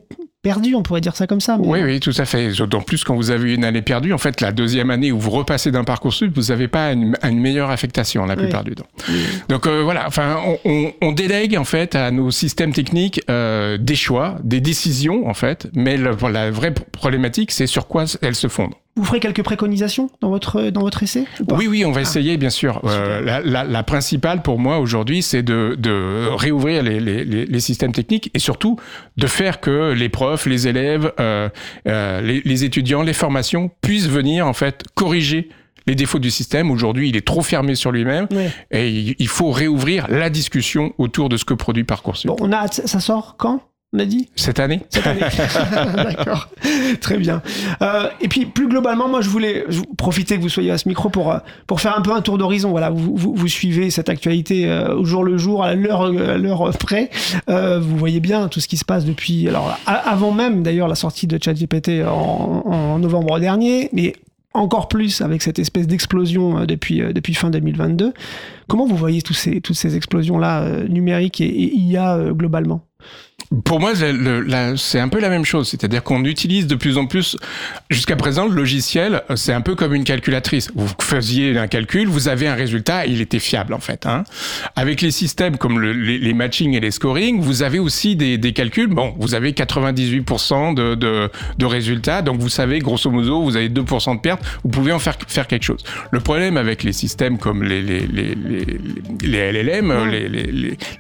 on 0.75 0.83
pourrait 0.83 1.01
dire 1.01 1.15
ça 1.15 1.27
comme 1.27 1.41
ça. 1.41 1.57
mais- 1.57 1.67
Oui, 1.67 1.79
oui, 1.83 1.99
tout 1.99 2.13
à 2.17 2.25
fait. 2.25 2.51
D'autant 2.53 2.81
plus 2.81 3.03
quand 3.03 3.15
vous 3.15 3.31
avez 3.31 3.53
une 3.53 3.63
année 3.63 3.81
perdue, 3.81 4.13
en 4.13 4.17
fait, 4.17 4.41
la 4.41 4.51
deuxième 4.51 4.89
année 4.89 5.11
où 5.11 5.19
vous 5.19 5.31
repassez 5.31 5.71
d'un 5.71 5.83
Parcoursup, 5.83 6.31
vous 6.35 6.43
n'avez 6.51 6.67
pas 6.67 6.91
une, 6.93 7.15
une 7.23 7.39
meilleure 7.39 7.69
affectation 7.69 8.25
la 8.25 8.35
plupart 8.35 8.63
du 8.63 8.75
temps. 8.75 8.87
Donc 9.49 9.67
euh, 9.67 9.81
voilà, 9.83 10.05
enfin, 10.07 10.37
on, 10.45 10.57
on- 10.69 10.91
on 11.01 11.11
délègue 11.11 11.57
en 11.57 11.63
fait 11.63 11.95
à 11.95 12.11
nos 12.11 12.31
systèmes 12.31 12.73
techniques 12.73 13.21
euh, 13.29 13.77
des 13.77 13.95
choix, 13.95 14.37
des 14.43 14.61
décisions 14.61 15.27
en 15.27 15.33
fait, 15.33 15.67
mais 15.73 15.97
le- 15.97 16.15
la 16.31 16.51
vraie 16.51 16.73
problématique, 16.73 17.51
c'est 17.51 17.67
sur 17.67 17.87
quoi 17.87 18.05
elles 18.21 18.35
se 18.35 18.47
fondent. 18.47 18.73
Vous 18.97 19.03
ferez 19.05 19.19
quelques 19.19 19.43
préconisations 19.43 20.09
dans 20.21 20.29
votre, 20.29 20.69
dans 20.71 20.81
votre 20.81 21.03
essai 21.03 21.25
ou 21.39 21.45
pas? 21.45 21.55
Oui, 21.55 21.67
oui, 21.67 21.85
on 21.85 21.91
va 21.91 22.01
essayer, 22.01 22.35
bien 22.37 22.49
sûr. 22.49 22.81
Euh, 22.83 23.21
la, 23.21 23.41
la- 23.41 23.63
la 23.63 23.83
principale 23.83 24.41
pour 24.41 24.59
moi 24.59 24.79
aujourd'hui, 24.79 25.21
c'est 25.21 25.43
de, 25.43 25.75
de 25.77 26.27
réouvrir 26.35 26.81
les, 26.83 26.99
les- 26.99 27.23
les- 27.23 27.45
les 27.45 27.59
systèmes 27.59 27.91
techniques 27.93 28.29
et 28.33 28.39
surtout 28.39 28.77
de 29.17 29.27
faire 29.27 29.59
que 29.61 29.93
les 29.93 30.09
profs, 30.09 30.45
les 30.47 30.67
élèves, 30.67 31.11
euh, 31.19 31.47
euh, 31.87 32.21
les, 32.21 32.41
les 32.43 32.63
étudiants, 32.63 33.03
les 33.03 33.13
formations 33.13 33.69
puissent 33.81 34.09
venir 34.09 34.47
en 34.47 34.53
fait 34.53 34.83
corriger 34.95 35.49
les 35.85 35.95
défauts 35.95 36.19
du 36.19 36.31
système. 36.31 36.69
Aujourd'hui, 36.71 37.07
il 37.09 37.15
est 37.15 37.25
trop 37.25 37.41
fermé 37.41 37.75
sur 37.75 37.91
lui-même 37.91 38.27
et 38.71 38.89
il, 39.19 39.27
faut 39.29 39.51
réouvrir 39.51 40.07
la 40.09 40.29
discussion 40.29 40.91
autour 40.97 41.29
de 41.29 41.37
ce 41.37 41.45
que 41.45 41.53
produit 41.53 41.83
Parcoursup. 41.85 42.27
Bon, 42.27 42.35
on 42.41 42.51
a 42.51 42.57
hâte. 42.57 42.81
ça 42.85 42.99
sort 42.99 43.35
quand? 43.37 43.61
On 43.97 43.99
a 43.99 44.05
dit 44.05 44.29
Cette 44.35 44.59
année 44.59 44.81
cette 44.89 45.07
année. 45.07 45.21
D'accord, 45.95 46.49
très 47.01 47.17
bien. 47.17 47.41
Euh, 47.81 48.09
et 48.21 48.27
puis 48.27 48.45
plus 48.45 48.67
globalement, 48.67 49.09
moi 49.09 49.21
je 49.21 49.29
voulais 49.29 49.65
profiter 49.97 50.37
que 50.37 50.41
vous 50.43 50.49
soyez 50.49 50.69
à 50.69 50.77
ce 50.77 50.87
micro 50.87 51.09
pour 51.09 51.31
euh, 51.31 51.39
pour 51.65 51.81
faire 51.81 51.97
un 51.97 52.01
peu 52.03 52.11
un 52.11 52.21
tour 52.21 52.37
d'horizon. 52.37 52.69
Voilà, 52.69 52.91
vous, 52.91 53.15
vous, 53.15 53.33
vous 53.33 53.47
suivez 53.47 53.89
cette 53.89 54.09
actualité 54.09 54.69
euh, 54.69 54.93
au 54.93 55.03
jour 55.03 55.23
le 55.23 55.39
jour, 55.39 55.63
à 55.63 55.73
l'heure 55.73 56.77
près. 56.79 57.09
Euh, 57.49 57.79
vous 57.79 57.97
voyez 57.97 58.19
bien 58.19 58.49
tout 58.49 58.59
ce 58.59 58.67
qui 58.67 58.77
se 58.77 58.85
passe 58.85 59.03
depuis. 59.03 59.47
Alors 59.47 59.75
avant 59.87 60.31
même 60.31 60.61
d'ailleurs 60.61 60.87
la 60.87 60.95
sortie 60.95 61.25
de 61.25 61.39
ChatGPT 61.43 62.03
en, 62.05 62.61
en 62.67 62.99
novembre 62.99 63.39
dernier, 63.39 63.89
mais 63.93 64.13
encore 64.53 64.89
plus 64.89 65.21
avec 65.21 65.41
cette 65.41 65.57
espèce 65.57 65.87
d'explosion 65.87 66.65
depuis 66.65 66.99
depuis 66.99 67.33
fin 67.33 67.49
2022. 67.49 68.13
Comment 68.67 68.85
vous 68.85 68.95
voyez 68.95 69.23
tous 69.23 69.33
ces 69.33 69.59
toutes 69.59 69.75
ces 69.75 69.95
explosions 69.95 70.37
là 70.37 70.69
numériques 70.87 71.41
et, 71.41 71.47
et 71.47 71.75
IA 71.75 72.19
globalement? 72.29 72.86
Pour 73.63 73.79
moi, 73.79 73.93
c'est 74.75 74.99
un 74.99 75.07
peu 75.07 75.21
la 75.21 75.29
même 75.29 75.45
chose. 75.45 75.69
C'est-à-dire 75.69 76.03
qu'on 76.03 76.25
utilise 76.25 76.67
de 76.67 76.75
plus 76.75 76.97
en 76.97 77.05
plus, 77.05 77.37
jusqu'à 77.89 78.17
présent, 78.17 78.45
le 78.45 78.53
logiciel, 78.53 79.21
euh, 79.29 79.37
c'est 79.37 79.53
un 79.53 79.61
peu 79.61 79.73
comme 79.75 79.93
une 79.93 80.03
calculatrice. 80.03 80.69
Vous 80.75 80.89
faisiez 80.99 81.57
un 81.57 81.67
calcul, 81.67 82.09
vous 82.09 82.27
avez 82.27 82.47
un 82.47 82.55
résultat, 82.55 83.05
il 83.05 83.21
était 83.21 83.39
fiable 83.39 83.73
en 83.73 83.79
fait. 83.79 84.05
Hein. 84.05 84.25
Avec 84.75 84.99
les 85.01 85.11
systèmes 85.11 85.55
comme 85.55 85.79
le- 85.79 85.93
les, 85.93 86.17
les 86.17 86.33
matching 86.33 86.73
et 86.73 86.81
les 86.81 86.91
scoring, 86.91 87.39
vous 87.39 87.63
avez 87.63 87.79
aussi 87.79 88.17
des, 88.17 88.37
des 88.37 88.51
calculs. 88.51 88.87
Bon, 88.87 89.15
vous 89.17 89.33
avez 89.33 89.53
98% 89.53 90.73
de, 90.73 90.95
de, 90.95 91.29
de 91.57 91.65
résultats, 91.65 92.21
donc 92.21 92.39
vous 92.41 92.49
savez, 92.49 92.79
grosso 92.79 93.09
modo, 93.09 93.43
vous 93.43 93.55
avez 93.55 93.69
2% 93.69 94.15
de 94.17 94.19
perte, 94.19 94.41
vous 94.63 94.69
pouvez 94.71 94.91
en 94.91 94.99
faire, 94.99 95.15
faire 95.25 95.47
quelque 95.47 95.63
chose. 95.63 95.83
Le 96.11 96.19
problème 96.19 96.57
avec 96.57 96.83
les 96.83 96.91
systèmes 96.91 97.37
comme 97.37 97.63
les, 97.63 97.81
LLM, 99.21 99.93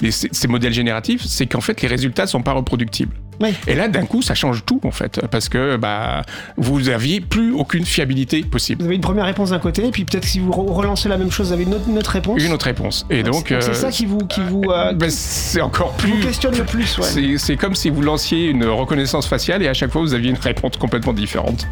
les, 0.01 0.11
ces 0.11 0.47
modèles 0.47 0.73
génératifs, 0.73 1.23
c'est 1.25 1.47
qu'en 1.47 1.61
fait, 1.61 1.81
les 1.81 1.86
résultats 1.87 2.27
sont 2.27 2.41
pas 2.41 2.53
reproductibles. 2.53 3.15
Oui. 3.39 3.53
Et 3.67 3.75
là, 3.75 3.87
d'un 3.87 4.05
coup, 4.05 4.21
ça 4.21 4.33
change 4.35 4.63
tout, 4.65 4.79
en 4.83 4.91
fait, 4.91 5.19
parce 5.31 5.49
que 5.49 5.75
bah, 5.77 6.23
vous 6.57 6.89
aviez 6.89 7.21
plus 7.21 7.53
aucune 7.53 7.85
fiabilité 7.85 8.41
possible. 8.43 8.81
Vous 8.81 8.87
avez 8.87 8.95
une 8.95 9.01
première 9.01 9.25
réponse 9.25 9.51
d'un 9.51 9.59
côté, 9.59 9.85
et 9.87 9.91
puis 9.91 10.05
peut-être 10.05 10.23
que 10.23 10.29
si 10.29 10.39
vous 10.39 10.51
re- 10.51 10.71
relancez 10.71 11.07
la 11.09 11.17
même 11.17 11.31
chose, 11.31 11.47
vous 11.47 11.53
avez 11.53 11.63
une 11.63 11.73
autre, 11.73 11.85
une 11.87 11.97
autre 11.97 12.11
réponse. 12.11 12.41
Une 12.43 12.53
autre 12.53 12.65
réponse. 12.65 13.05
Et 13.09 13.23
donc, 13.23 13.45
c'est 13.49 13.55
euh, 13.69 13.73
ça 13.73 13.89
qui 13.91 14.05
vous, 14.05 14.19
qui 14.19 14.41
vous, 14.41 14.63
euh, 14.69 14.93
ben, 14.93 15.09
c'est 15.09 15.61
encore 15.61 15.93
plus. 15.93 16.11
vous 16.11 16.25
questionne 16.25 16.57
le 16.57 16.63
plus. 16.63 16.97
Ouais. 16.97 17.37
C'est- 17.37 17.57
comme 17.57 17.75
si 17.75 17.89
vous 17.89 18.01
lanciez 18.01 18.47
une 18.49 18.65
reconnaissance 18.65 19.27
faciale 19.27 19.63
et 19.63 19.67
à 19.67 19.73
chaque 19.73 19.91
fois 19.91 20.01
vous 20.01 20.13
aviez 20.13 20.29
une 20.29 20.37
réponse 20.37 20.77
complètement 20.77 21.13
différente. 21.13 21.67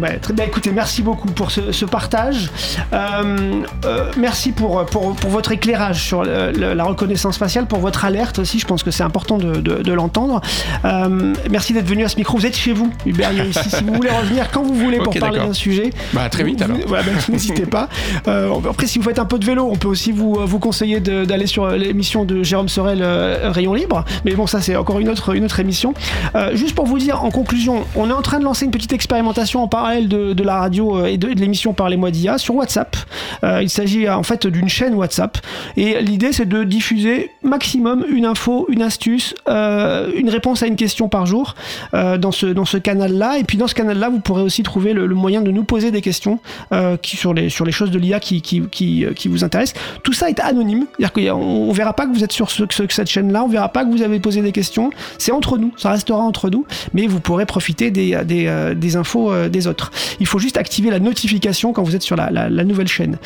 Ouais, 0.00 0.18
très 0.18 0.32
bien, 0.32 0.44
écoutez, 0.46 0.70
merci 0.72 1.02
beaucoup 1.02 1.28
pour 1.28 1.50
ce, 1.50 1.72
ce 1.72 1.84
partage. 1.84 2.50
Euh, 2.92 3.62
euh, 3.84 4.10
merci 4.16 4.52
pour, 4.52 4.84
pour, 4.86 5.14
pour 5.16 5.30
votre 5.30 5.52
éclairage 5.52 6.02
sur 6.02 6.24
le- 6.24 6.52
le- 6.52 6.72
la 6.74 6.84
reconnaissance 6.84 7.36
faciale, 7.36 7.66
pour 7.66 7.78
votre 7.80 8.04
alerte 8.04 8.38
aussi. 8.38 8.58
Je 8.58 8.66
pense 8.66 8.82
que 8.82 8.90
c'est 8.90 9.02
important 9.02 9.38
de, 9.38 9.54
de- 9.60 9.82
de 9.82 9.92
l'entendre. 9.92 10.40
Euh, 10.84 11.34
merci 11.50 11.72
d'être 11.72 11.86
venu 11.88 12.04
à 12.04 12.08
ce 12.08 12.16
micro. 12.16 12.38
Vous 12.38 12.46
êtes 12.46 12.56
chez 12.56 12.72
vous, 12.72 12.90
Hubert 13.06 13.32
ici. 13.46 13.70
Si 13.70 13.84
vous 13.84 13.94
voulez 13.94 14.10
revenir 14.10 14.50
quand 14.50 14.62
vous 14.62 14.74
voulez 14.74 14.98
pour 14.98 15.14
parler 15.14 15.38
d'un 15.38 15.52
sujet, 15.52 15.90
Bah, 16.12 16.28
très 16.28 16.44
vite, 16.44 16.62
alors. 16.62 16.76
voilà, 16.86 17.04
bah, 17.04 17.12
N'hésitez 17.28 17.66
pas. 17.66 17.88
Euh, 18.28 18.52
après, 18.68 18.86
si 18.86 18.98
vous 18.98 19.04
faites 19.04 19.18
un 19.18 19.24
peu 19.24 19.38
de 19.38 19.44
vélo, 19.44 19.68
on 19.70 19.76
peut 19.76 19.88
aussi 19.88 20.12
vous, 20.12 20.38
vous 20.44 20.58
conseiller 20.58 21.00
d'aller 21.00 21.46
sur 21.46 21.68
l'émission 21.70 22.24
de 22.24 22.42
Jérôme 22.42 22.68
Sorel, 22.68 23.00
euh, 23.02 23.50
Rayon 23.50 23.74
Libre. 23.74 24.04
Mais 24.24 24.34
bon, 24.34 24.46
ça, 24.46 24.60
c'est 24.60 24.76
encore 24.76 24.98
une 25.00 25.08
autre, 25.08 25.34
une 25.34 25.44
autre 25.44 25.60
émission. 25.60 25.94
Euh, 26.34 26.54
juste 26.56 26.74
pour 26.74 26.86
vous 26.86 26.98
dire, 26.98 27.24
en 27.24 27.30
conclusion, 27.30 27.84
on 27.96 28.08
est 28.10 28.12
en 28.12 28.22
train 28.22 28.38
de 28.38 28.44
lancer 28.44 28.64
une 28.64 28.70
petite 28.70 28.92
expérimentation 28.92 29.62
en 29.62 29.68
parallèle 29.68 30.08
de, 30.08 30.32
de 30.32 30.42
la 30.42 30.56
radio 30.56 30.98
euh, 30.98 31.06
et 31.06 31.16
de, 31.16 31.32
de 31.32 31.40
l'émission 31.40 31.72
Parlez-moi 31.72 32.10
d'IA 32.10 32.38
sur 32.38 32.54
WhatsApp. 32.56 32.96
Euh, 33.44 33.60
il 33.62 33.70
s'agit 33.70 34.06
euh, 34.06 34.16
en 34.16 34.22
fait 34.22 34.46
d'une 34.46 34.68
chaîne 34.68 34.94
WhatsApp. 34.94 35.38
Et 35.76 36.00
l'idée, 36.02 36.32
c'est 36.32 36.46
de 36.48 36.64
diffuser 36.64 37.30
maximum 37.42 38.04
une 38.10 38.24
info, 38.24 38.66
une 38.68 38.82
astuce, 38.82 39.34
euh, 39.48 40.10
une 40.16 40.28
réponse 40.30 40.62
à 40.62 40.66
une 40.66 40.71
une 40.72 40.76
question 40.76 41.08
par 41.08 41.26
jour 41.26 41.54
euh, 41.94 42.18
dans 42.18 42.32
ce, 42.32 42.46
dans 42.46 42.64
ce 42.64 42.76
canal-là. 42.76 43.38
Et 43.38 43.44
puis 43.44 43.58
dans 43.58 43.68
ce 43.68 43.74
canal-là, 43.74 44.08
vous 44.08 44.20
pourrez 44.20 44.42
aussi 44.42 44.62
trouver 44.62 44.92
le, 44.92 45.06
moyen 45.14 45.42
de 45.42 45.50
nous 45.50 45.64
poser 45.64 45.90
des 45.90 46.00
questions 46.00 46.40
euh, 46.72 46.96
qui, 46.96 47.16
sur, 47.16 47.34
les, 47.34 47.48
sur 47.48 47.64
les 47.64 47.72
choses 47.72 47.90
de 47.90 47.98
l'IA 47.98 48.16
euh, 48.16 48.20
qui 49.14 49.28
vous 49.28 49.44
intéressent. 49.44 49.80
Tout 50.02 50.12
ça 50.12 50.28
est 50.28 50.40
anonyme. 50.40 50.86
C'est-à-dire 50.98 51.12
qu'on 51.34 51.40
on 51.42 51.72
verra 51.72 51.92
pas 51.92 52.06
que 52.06 52.12
vous 52.12 52.24
êtes 52.24 52.32
sur 52.32 52.50
ce, 52.50 52.64
ce- 52.70 52.82
cette 52.88 53.08
chaîne-là, 53.08 53.44
on 53.44 53.48
verra 53.48 53.68
pas 53.68 53.84
que 53.84 53.90
vous 53.90 54.02
avez 54.02 54.18
posé 54.20 54.42
des 54.42 54.52
questions. 54.52 54.90
C'est 55.18 55.32
entre 55.32 55.58
nous, 55.58 55.72
ça 55.76 55.90
restera 55.90 56.20
entre 56.20 56.50
nous, 56.50 56.64
mais 56.94 57.06
vous 57.06 57.20
pourrez 57.20 57.46
profiter 57.46 57.90
des, 57.90 58.96
infos 58.96 59.48
des 59.48 59.66
autres. 59.66 59.90
Il 60.20 60.26
faut 60.26 60.38
juste 60.38 60.56
activer 60.56 60.90
la 60.90 60.98
notification 61.00 61.72
quand 61.72 61.82
vous 61.82 61.94
êtes 61.94 62.02
sur 62.02 62.16
la 62.16 62.64
nouvelle 62.64 62.88
chaîne. 62.88 63.18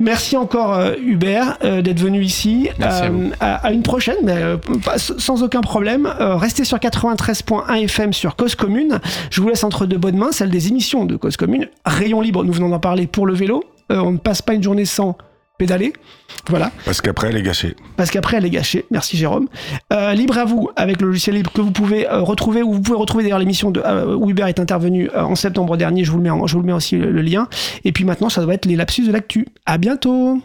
Merci 0.00 0.36
encore 0.36 0.74
euh, 0.74 0.94
Hubert 1.00 1.58
euh, 1.64 1.82
d'être 1.82 1.98
venu 2.00 2.22
ici. 2.22 2.68
Merci 2.78 3.02
à 3.02 3.10
vous. 3.10 3.30
à, 3.40 3.54
à 3.66 3.72
une 3.72 3.82
prochaine, 3.82 4.16
mais 4.22 4.36
euh, 4.36 4.56
sans 4.96 5.42
aucun 5.42 5.60
problème. 5.60 6.06
Euh, 6.20 6.36
restez 6.36 6.64
sur 6.64 6.78
93.1 6.78 7.82
FM 7.84 8.12
sur 8.12 8.36
Cause 8.36 8.54
Commune. 8.54 9.00
Je 9.30 9.40
vous 9.40 9.48
laisse 9.48 9.64
entre 9.64 9.86
de 9.86 9.96
bonnes 9.96 10.16
mains, 10.16 10.32
celle 10.32 10.50
des 10.50 10.68
émissions 10.68 11.04
de 11.04 11.16
Cause 11.16 11.36
Commune. 11.36 11.68
Rayon 11.84 12.20
libre, 12.20 12.44
nous 12.44 12.52
venons 12.52 12.68
d'en 12.68 12.78
parler 12.78 13.06
pour 13.06 13.26
le 13.26 13.34
vélo. 13.34 13.64
Euh, 13.90 13.98
on 13.98 14.12
ne 14.12 14.18
passe 14.18 14.42
pas 14.42 14.54
une 14.54 14.62
journée 14.62 14.84
sans 14.84 15.16
pédaler. 15.58 15.92
Voilà, 16.48 16.70
Parce 16.84 17.00
qu'après, 17.00 17.28
elle 17.28 17.36
est 17.36 17.42
gâchée. 17.42 17.74
parce 17.96 18.10
qu'après 18.10 18.36
elle 18.38 18.44
est 18.46 18.50
gâchée. 18.50 18.86
Merci 18.90 19.16
Jérôme. 19.16 19.48
Euh, 19.92 20.14
libre 20.14 20.38
à 20.38 20.44
vous 20.44 20.70
avec 20.76 21.00
le 21.02 21.08
logiciel 21.08 21.36
libre 21.36 21.52
que 21.52 21.60
vous 21.60 21.72
pouvez 21.72 22.08
euh, 22.08 22.20
retrouver, 22.22 22.62
ou 22.62 22.72
vous 22.72 22.80
pouvez 22.80 22.96
retrouver 22.98 23.24
d'ailleurs 23.24 23.38
l'émission 23.40 23.70
de 23.70 23.82
euh, 23.84 24.14
où 24.14 24.30
Hubert 24.30 24.46
est 24.46 24.60
intervenu 24.60 25.10
euh, 25.14 25.22
en 25.22 25.34
septembre 25.34 25.76
dernier. 25.76 26.04
Je 26.04 26.10
vous 26.10 26.16
le 26.18 26.22
mets, 26.22 26.30
en- 26.30 26.46
je 26.46 26.54
vous 26.54 26.60
le 26.60 26.66
mets 26.66 26.72
aussi 26.72 26.96
le, 26.96 27.10
le 27.10 27.22
lien. 27.22 27.48
Et 27.84 27.92
puis 27.92 28.04
maintenant, 28.04 28.28
ça 28.28 28.40
doit 28.42 28.54
être 28.54 28.66
les 28.66 28.76
lapsus 28.76 29.02
de 29.06 29.12
l'actu. 29.12 29.46
À 29.66 29.76
bientôt. 29.78 30.40